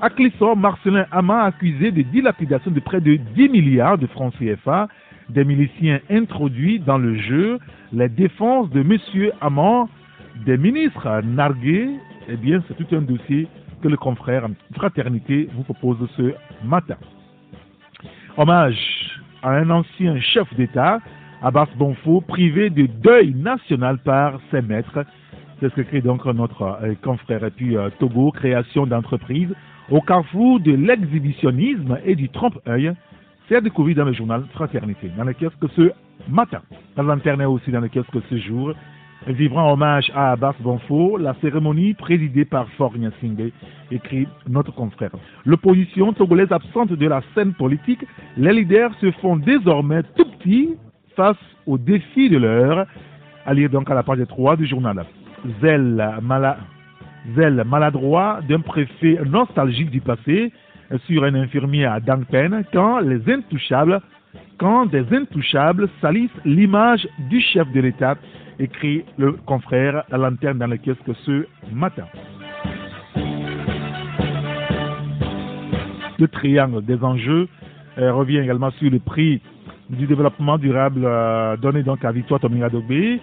À 0.00 0.08
Clisson, 0.08 0.56
Marcelin 0.56 1.04
Ama 1.10 1.42
accusé 1.44 1.90
de 1.90 2.00
dilapidation 2.00 2.70
de 2.70 2.80
près 2.80 3.02
de 3.02 3.16
10 3.16 3.50
milliards 3.50 3.98
de 3.98 4.06
francs 4.06 4.32
CFA 4.38 4.88
des 5.28 5.44
miliciens 5.44 6.00
introduits 6.10 6.78
dans 6.78 6.98
le 6.98 7.16
jeu, 7.16 7.58
les 7.92 8.08
défenses 8.08 8.70
de 8.70 8.80
M. 8.80 9.30
Amand, 9.40 9.88
des 10.44 10.56
ministres 10.56 11.22
nargués, 11.24 11.88
eh 12.28 12.36
bien, 12.36 12.62
c'est 12.66 12.76
tout 12.76 12.94
un 12.94 13.02
dossier 13.02 13.48
que 13.82 13.88
le 13.88 13.96
confrère 13.96 14.48
Fraternité 14.74 15.48
vous 15.54 15.62
propose 15.62 15.98
ce 16.16 16.34
matin. 16.64 16.96
Hommage 18.36 19.20
à 19.42 19.50
un 19.50 19.70
ancien 19.70 20.18
chef 20.20 20.52
d'État, 20.54 21.00
Abbas 21.42 21.68
Bonfo, 21.76 22.20
privé 22.20 22.70
de 22.70 22.86
deuil 22.86 23.34
national 23.34 23.98
par 23.98 24.40
ses 24.50 24.62
maîtres. 24.62 25.04
C'est 25.60 25.70
ce 25.70 25.74
que 25.74 25.82
crée 25.82 26.00
donc 26.00 26.24
notre 26.26 26.62
euh, 26.62 26.94
confrère. 27.02 27.44
Et 27.44 27.50
puis 27.50 27.76
euh, 27.76 27.88
Togo, 27.98 28.30
création 28.30 28.86
d'entreprise 28.86 29.48
au 29.90 30.00
carrefour 30.00 30.60
de 30.60 30.72
l'exhibitionnisme 30.72 31.98
et 32.04 32.14
du 32.16 32.28
trompe-œil. 32.28 32.92
C'est 33.48 33.60
découvert 33.60 33.94
dans 33.94 34.04
le 34.04 34.12
journal 34.12 34.42
Fraternité, 34.54 35.08
dans 35.16 35.22
le 35.22 35.32
kiosque 35.32 35.70
ce 35.76 35.92
matin, 36.28 36.62
dans 36.96 37.04
l'internet 37.04 37.46
aussi 37.46 37.70
dans 37.70 37.80
le 37.80 37.88
kiosque 37.88 38.18
ce 38.28 38.36
jour. 38.38 38.72
Vivant 39.28 39.72
hommage 39.72 40.10
à 40.14 40.32
Abbas 40.32 40.54
Bonfo, 40.60 41.16
la 41.16 41.34
cérémonie 41.40 41.94
présidée 41.94 42.44
par 42.44 42.68
Fornia 42.70 43.10
Singé, 43.20 43.52
écrit 43.92 44.26
notre 44.48 44.72
confrère. 44.74 45.10
L'opposition 45.44 46.12
togolaise 46.12 46.50
absente 46.50 46.92
de 46.92 47.06
la 47.06 47.22
scène 47.34 47.54
politique, 47.54 48.04
les 48.36 48.52
leaders 48.52 48.92
se 49.00 49.12
font 49.12 49.36
désormais 49.36 50.02
tout 50.16 50.26
petits 50.38 50.74
face 51.14 51.36
aux 51.66 51.78
défis 51.78 52.28
de 52.28 52.38
l'heure. 52.38 52.86
À 53.44 53.54
lire 53.54 53.70
donc 53.70 53.88
à 53.88 53.94
la 53.94 54.02
page 54.02 54.26
3 54.28 54.56
du 54.56 54.66
journal. 54.66 55.04
Mala, 55.62 56.58
zèle 57.36 57.62
maladroit 57.64 58.40
d'un 58.48 58.60
préfet 58.60 59.20
nostalgique 59.24 59.90
du 59.90 60.00
passé 60.00 60.52
sur 61.06 61.24
un 61.24 61.34
infirmier 61.34 61.84
à 61.84 62.00
Dangpen 62.00 62.64
quand 62.72 63.00
les 63.00 63.30
intouchables, 63.32 64.00
quand 64.58 64.86
des 64.86 65.04
intouchables 65.12 65.88
salissent 66.00 66.30
l'image 66.44 67.06
du 67.30 67.40
chef 67.40 67.70
de 67.72 67.80
l'État, 67.80 68.16
écrit 68.58 69.04
le 69.18 69.32
confrère 69.32 70.04
La 70.10 70.18
Lanterne 70.18 70.58
dans 70.58 70.66
le 70.66 70.78
kiosque 70.78 71.10
ce 71.24 71.46
matin. 71.72 72.06
Le 76.18 76.28
triangle 76.28 76.82
des 76.84 77.02
enjeux 77.02 77.48
euh, 77.98 78.12
revient 78.12 78.38
également 78.38 78.70
sur 78.72 78.90
le 78.90 78.98
prix 78.98 79.42
du 79.90 80.06
développement 80.06 80.58
durable 80.58 81.02
euh, 81.04 81.56
donné 81.58 81.82
donc 81.82 82.04
à 82.04 82.12
Victoire 82.12 82.40
Tominga 82.40 82.70
Dogbe. 82.70 83.18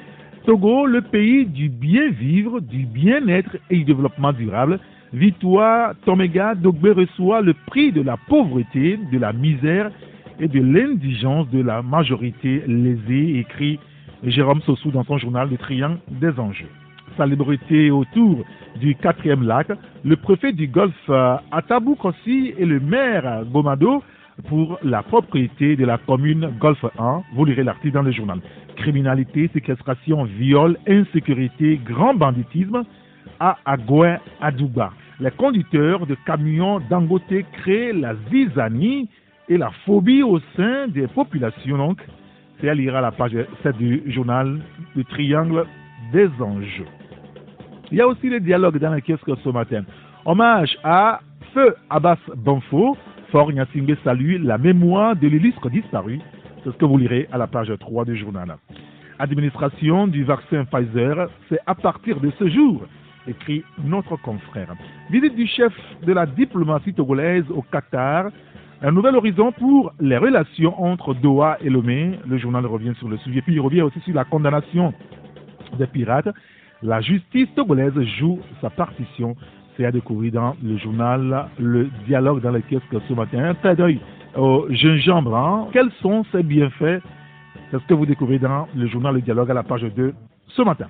Togo, 0.46 0.86
le 0.86 1.02
pays 1.02 1.46
du 1.46 1.70
bien 1.70 2.10
vivre, 2.12 2.60
du 2.60 2.86
bien-être 2.86 3.58
et 3.70 3.78
du 3.78 3.84
développement 3.86 4.34
durable. 4.34 4.80
Victoire 5.14 5.94
Toméga 6.06 6.56
Dogbe 6.56 6.88
reçoit 6.88 7.42
le 7.42 7.54
prix 7.54 7.92
de 7.92 8.02
la 8.02 8.18
pauvreté, 8.18 8.98
de 9.12 9.20
la 9.20 9.32
misère 9.32 9.92
et 10.40 10.48
de 10.48 10.60
l'indigence 10.60 11.48
de 11.52 11.62
la 11.62 11.84
majorité 11.84 12.64
lésée, 12.66 13.38
écrit 13.38 13.80
Jérôme 14.24 14.62
Sossou 14.62 14.90
dans 14.90 15.04
son 15.04 15.20
journal 15.20 15.52
Le 15.52 15.58
Triangle 15.58 16.00
des 16.10 16.40
enjeux. 16.40 16.70
Célébrité 17.16 17.92
autour 17.92 18.44
du 18.82 18.96
quatrième 18.96 19.44
lac, 19.44 19.68
le 20.04 20.16
préfet 20.16 20.52
du 20.52 20.66
Golfe 20.66 20.96
euh, 21.10 21.36
Atabou 21.52 21.94
Kossi 21.94 22.56
et 22.58 22.66
le 22.66 22.80
maire 22.80 23.44
Gomado 23.52 24.02
pour 24.50 24.80
la 24.82 25.04
propriété 25.04 25.76
de 25.76 25.86
la 25.86 26.00
commune 26.00 26.52
Golfe 26.60 26.86
1. 26.98 27.22
Vous 27.36 27.46
lirez 27.46 27.64
l'article 27.64 27.94
dans 27.94 28.02
le 28.02 28.12
journal. 28.12 28.40
Criminalité, 28.78 29.48
séquestration, 29.54 30.24
viol, 30.24 30.76
insécurité, 30.88 31.80
grand 31.86 32.16
banditisme 32.16 32.82
à 33.40 33.58
Agouin 33.64 34.18
Adouba. 34.42 34.92
Les 35.20 35.32
conducteurs 35.32 36.08
de 36.08 36.16
camions 36.26 36.80
Dangote 36.90 37.44
créent 37.52 37.94
la 37.94 38.16
zizanie 38.32 39.10
et 39.48 39.58
la 39.58 39.70
phobie 39.86 40.24
au 40.24 40.40
sein 40.56 40.88
des 40.88 41.08
populations. 41.08 41.78
Donc, 41.78 42.02
c'est 42.60 42.70
à 42.70 42.74
lire 42.74 42.96
à 42.96 43.02
la 43.02 43.12
page 43.12 43.38
7 43.62 43.78
du 43.78 44.04
journal 44.08 44.60
Le 44.96 45.04
Triangle 45.04 45.66
des 46.12 46.30
Anges. 46.40 46.84
Il 47.92 47.98
y 47.98 48.02
a 48.02 48.08
aussi 48.08 48.28
le 48.28 48.40
dialogue 48.40 48.80
dans 48.80 48.92
le 48.92 49.02
kiosque 49.02 49.30
ce 49.44 49.50
matin. 49.50 49.84
Hommage 50.26 50.78
à 50.84 51.20
Feu 51.54 51.76
Abbas 51.90 52.18
Banfo, 52.36 52.98
Fort 53.32 53.52
Nyasingbe 53.52 53.96
salue 54.04 54.44
la 54.44 54.58
mémoire 54.58 55.16
de 55.16 55.28
l'illustre 55.28 55.70
disparu. 55.70 56.20
C'est 56.64 56.72
ce 56.72 56.78
que 56.78 56.86
vous 56.86 56.98
lirez 56.98 57.28
à 57.32 57.38
la 57.38 57.46
page 57.46 57.72
3 57.80 58.06
du 58.06 58.16
journal. 58.16 58.56
Administration 59.20 60.08
du 60.08 60.24
vaccin 60.24 60.66
Pfizer, 60.66 61.30
c'est 61.50 61.60
à 61.68 61.76
partir 61.76 62.20
de 62.20 62.32
ce 62.40 62.50
jour, 62.50 62.88
écrit 63.28 63.64
notre 63.84 64.18
confrère. 64.18 64.74
Visite 65.10 65.36
du 65.36 65.48
chef 65.48 65.74
de 66.06 66.14
la 66.14 66.26
diplomatie 66.26 66.94
togolaise 66.94 67.46
au 67.52 67.62
Qatar, 67.62 68.30
un 68.86 68.92
nouvel 68.92 69.16
horizon 69.16 69.54
pour 69.54 69.94
les 70.02 70.18
relations 70.18 70.82
entre 70.84 71.14
Doha 71.14 71.58
et 71.62 71.70
Lomé. 71.70 72.20
Le 72.28 72.38
journal 72.38 72.66
revient 72.66 72.94
sur 73.00 73.08
le 73.08 73.18
sujet. 73.18 73.42
Puis 73.42 73.54
il 73.54 73.62
revient 73.62 73.82
aussi 73.82 74.00
sur 74.02 74.14
la 74.14 74.26
condamnation 74.26 74.94
des 75.80 75.88
pirates. 75.88 76.28
La 76.82 77.00
justice 77.00 77.48
togolaise 77.56 77.98
joue 78.20 78.40
sa 78.60 78.70
partition. 78.70 79.38
C'est 79.78 79.86
à 79.86 79.92
découvrir 79.92 80.34
dans 80.34 80.56
le 80.62 80.76
journal 80.78 81.48
Le 81.58 81.90
Dialogue 82.06 82.42
dans 82.42 82.52
le 82.52 82.60
kiosque 82.60 83.02
ce 83.08 83.14
matin. 83.14 83.46
Un 83.46 83.54
trait 83.54 83.78
d'œil 83.78 84.02
au 84.36 84.68
gingembre. 84.70 85.34
Hein. 85.34 85.68
Quels 85.72 85.92
sont 86.02 86.26
ses 86.34 86.44
bienfaits? 86.44 87.02
C'est 87.72 87.80
ce 87.80 87.88
que 87.88 87.94
vous 87.94 88.06
découvrez 88.06 88.38
dans 88.38 88.68
le 88.76 88.88
journal 88.88 89.16
Le 89.16 89.22
Dialogue 89.22 89.50
à 89.50 89.54
la 89.54 89.64
page 89.64 89.84
2 89.96 90.14
ce 90.50 90.62
matin. 90.62 90.88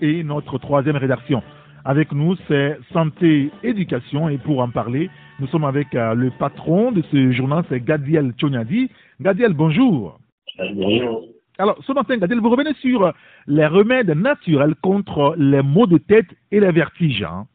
Et 0.00 0.24
notre 0.24 0.56
troisième 0.56 0.96
rédaction. 0.96 1.42
Avec 1.86 2.10
nous, 2.10 2.34
c'est 2.48 2.76
Santé 2.92 3.48
Éducation. 3.62 4.28
Et 4.28 4.38
pour 4.38 4.58
en 4.58 4.68
parler, 4.68 5.08
nous 5.38 5.46
sommes 5.46 5.64
avec 5.64 5.94
euh, 5.94 6.14
le 6.14 6.32
patron 6.32 6.90
de 6.90 7.00
ce 7.12 7.30
journal, 7.30 7.64
c'est 7.68 7.78
Gadiel 7.78 8.32
Chonyadi. 8.40 8.90
Gadiel, 9.20 9.52
bonjour. 9.52 10.18
Bonjour. 10.58 11.28
Alors, 11.58 11.78
ce 11.86 11.92
matin, 11.92 12.16
Gadiel, 12.16 12.40
vous 12.40 12.50
revenez 12.50 12.74
sur 12.80 13.12
les 13.46 13.66
remèdes 13.66 14.10
naturels 14.10 14.74
contre 14.82 15.36
les 15.38 15.62
maux 15.62 15.86
de 15.86 15.98
tête 15.98 16.26
et 16.50 16.58
les 16.58 16.72
vertiges. 16.72 17.22
Hein. 17.22 17.46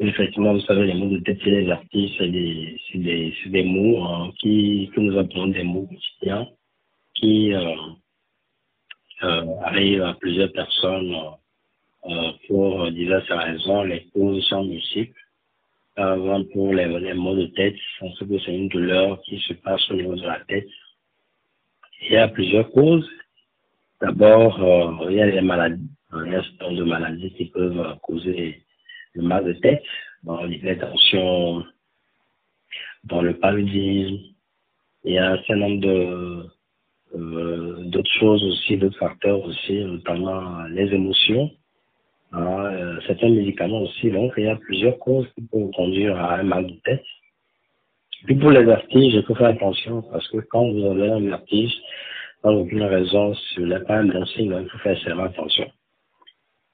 Effectivement, 0.00 0.54
vous 0.54 0.60
savez, 0.62 0.84
les 0.84 0.94
maux 0.94 1.10
de 1.10 1.18
tête 1.18 1.38
et 1.46 1.50
les 1.52 1.64
vertiges, 1.64 2.10
c'est 2.18 2.28
des, 2.28 2.76
des, 2.94 3.32
des, 3.46 3.62
mots 3.62 4.02
hein, 4.02 4.32
qui, 4.40 4.90
que 4.92 5.00
nous 5.00 5.16
appelons 5.16 5.46
des 5.46 5.62
mots 5.62 5.86
quotidiens 5.86 6.48
qui 7.14 7.54
euh, 7.54 7.76
euh, 9.22 9.44
arrivent 9.62 10.02
à 10.02 10.14
plusieurs 10.14 10.50
personnes 10.50 11.14
pour 12.48 12.90
diverses 12.90 13.30
raisons. 13.30 13.82
Les 13.82 14.04
causes 14.12 14.44
sont 14.46 14.64
multiples. 14.64 15.18
Avant, 15.96 16.42
pour 16.52 16.72
les, 16.72 17.14
maux 17.14 17.36
de 17.36 17.46
tête, 17.46 17.76
on 18.00 18.12
sait 18.14 18.24
que 18.24 18.38
c'est 18.40 18.54
une 18.54 18.68
douleur 18.68 19.20
qui 19.22 19.38
se 19.40 19.52
passe 19.52 19.90
au 19.90 19.94
niveau 19.94 20.14
de 20.14 20.22
la 20.22 20.40
tête. 20.48 20.68
Il 22.02 22.12
y 22.12 22.16
a 22.16 22.28
plusieurs 22.28 22.70
causes. 22.70 23.08
D'abord, 24.00 24.60
euh, 24.60 25.10
il 25.10 25.16
y 25.16 25.22
a 25.22 25.26
les 25.26 25.40
maladies, 25.42 25.88
un 26.10 26.42
certain 26.42 26.72
de 26.72 26.82
maladies 26.82 27.32
qui 27.34 27.44
peuvent 27.46 27.78
euh, 27.78 27.94
causer 28.02 28.64
le 29.12 29.22
mal 29.22 29.44
de 29.44 29.52
tête, 29.52 29.84
dans 30.24 30.42
les 30.44 30.78
tensions, 30.78 31.64
dans 33.04 33.22
le 33.22 33.38
paludisme. 33.38 34.18
Il 35.04 35.12
y 35.12 35.18
a 35.18 35.32
un 35.32 35.36
certain 35.38 35.56
nombre 35.56 35.80
de 35.80 36.46
euh, 37.14 37.84
d'autres 37.84 38.12
choses 38.18 38.42
aussi, 38.44 38.78
d'autres 38.78 38.98
facteurs 38.98 39.44
aussi, 39.44 39.84
notamment 39.84 40.62
les 40.64 40.92
émotions. 40.92 41.50
Hein, 42.32 42.98
certains 43.06 43.28
médicaments 43.28 43.82
aussi. 43.82 44.10
Donc, 44.10 44.32
il 44.36 44.44
y 44.44 44.48
a 44.48 44.56
plusieurs 44.56 44.98
causes 44.98 45.26
qui 45.34 45.42
peuvent 45.42 45.70
conduire 45.76 46.16
à 46.16 46.36
un 46.36 46.42
mal 46.42 46.66
de 46.66 46.74
tête. 46.84 47.04
Puis 48.24 48.36
pour 48.36 48.50
les 48.50 48.62
vertiges, 48.62 49.14
il 49.14 49.22
faut 49.24 49.34
faire 49.34 49.48
attention 49.48 50.02
parce 50.02 50.26
que 50.28 50.38
quand 50.38 50.70
vous 50.70 50.84
avez 50.86 51.10
un 51.10 51.20
vertige, 51.20 51.74
pas 52.40 52.52
aucune 52.52 52.82
raison, 52.82 53.34
ce 53.34 53.60
n'est 53.60 53.80
pas 53.80 53.96
un 53.96 54.06
bon 54.06 54.24
signe, 54.26 54.56
il 54.60 54.68
faut 54.68 54.78
faire 54.78 55.20
attention. 55.20 55.70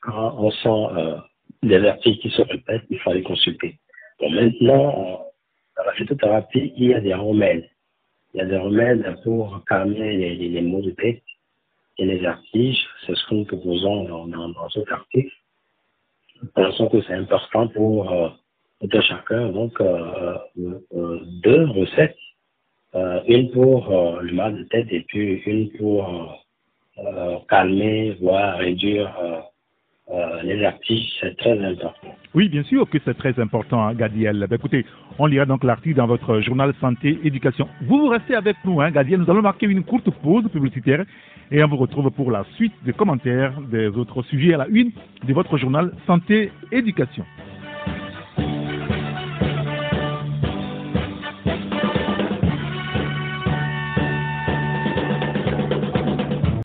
Quand 0.01 0.37
on 0.39 0.51
sent 0.51 0.97
euh, 0.97 1.17
des 1.63 1.79
vertiges 1.79 2.19
qui 2.19 2.31
se 2.31 2.43
répètent, 2.43 2.85
il 2.91 2.99
faut 2.99 3.11
aller 3.11 3.23
consulter. 3.23 3.79
Bon, 4.21 4.31
maintenant, 4.31 5.25
dans 5.77 5.85
la 5.85 5.93
phytothérapie, 5.93 6.73
il 6.77 6.89
y 6.89 6.95
a 6.95 7.01
des 7.01 7.15
remèdes. 7.15 7.69
Il 8.35 8.39
y 8.39 8.41
a 8.43 8.47
des 8.47 8.59
remèdes 8.59 9.17
pour 9.25 9.65
calmer 9.67 10.17
les, 10.17 10.35
les, 10.37 10.61
maux 10.61 10.83
de 10.83 10.91
tête 10.91 11.23
et 11.97 12.05
les 12.05 12.19
vertiges. 12.19 12.87
C'est 13.07 13.17
ce 13.17 13.27
que 13.27 13.35
nous 13.35 13.45
proposons 13.45 14.05
dans, 14.05 14.27
dans, 14.27 14.49
dans 14.51 14.69
cet 14.71 14.91
article. 14.93 15.33
Pensons 16.55 16.89
que 16.89 17.03
c'est 17.03 17.15
important 17.15 17.69
pour 17.69 18.13
euh, 18.13 18.29
tout 18.89 19.01
chacun. 19.03 19.51
Donc, 19.51 19.81
euh, 19.81 20.39
euh, 20.95 21.21
deux 21.43 21.65
recettes 21.67 22.17
euh, 22.95 23.21
une 23.27 23.51
pour 23.51 23.91
euh, 23.91 24.21
le 24.23 24.33
mal 24.33 24.57
de 24.57 24.65
tête 24.65 24.89
et 24.91 25.03
puis 25.03 25.43
une 25.47 25.71
pour 25.79 26.39
euh, 26.99 27.37
calmer, 27.49 28.17
voire 28.21 28.59
réduire 28.59 29.15
les 30.43 30.57
vertiges, 30.57 31.11
c'est 31.21 31.37
très 31.37 31.59
important. 31.63 32.15
Oui, 32.35 32.49
bien 32.49 32.63
sûr 32.63 32.89
que 32.89 32.99
c'est 33.05 33.17
très 33.17 33.39
important, 33.41 33.87
hein, 33.87 33.95
Gadiel. 33.95 34.47
Ben, 34.49 34.57
écoutez, 34.57 34.87
on 35.19 35.27
lira 35.27 35.45
donc 35.45 35.65
l'article 35.65 35.97
dans 35.97 36.07
votre 36.07 36.41
journal 36.41 36.73
Santé 36.81 37.19
Éducation. 37.25 37.69
Vous, 37.83 37.99
vous 37.99 38.09
restez 38.09 38.35
avec 38.35 38.57
nous, 38.65 38.81
hein, 38.81 38.91
Gadiel. 38.91 39.21
Nous 39.21 39.31
allons 39.31 39.43
marquer 39.43 39.67
une 39.67 39.85
courte 39.85 40.11
pause 40.23 40.49
publicitaire 40.51 41.05
et 41.51 41.63
on 41.63 41.69
vous 41.69 41.77
retrouve 41.77 42.11
pour 42.11 42.31
la 42.31 42.45
suite 42.57 42.73
des 42.85 42.93
commentaires 42.93 43.61
des 43.71 43.89
autres 43.89 44.23
sujets 44.23 44.55
à 44.55 44.59
la 44.59 44.69
une 44.69 44.93
de 45.27 45.33
votre 45.33 45.57
journal 45.57 45.93
Santé 46.07 46.53
Éducation. 46.73 47.25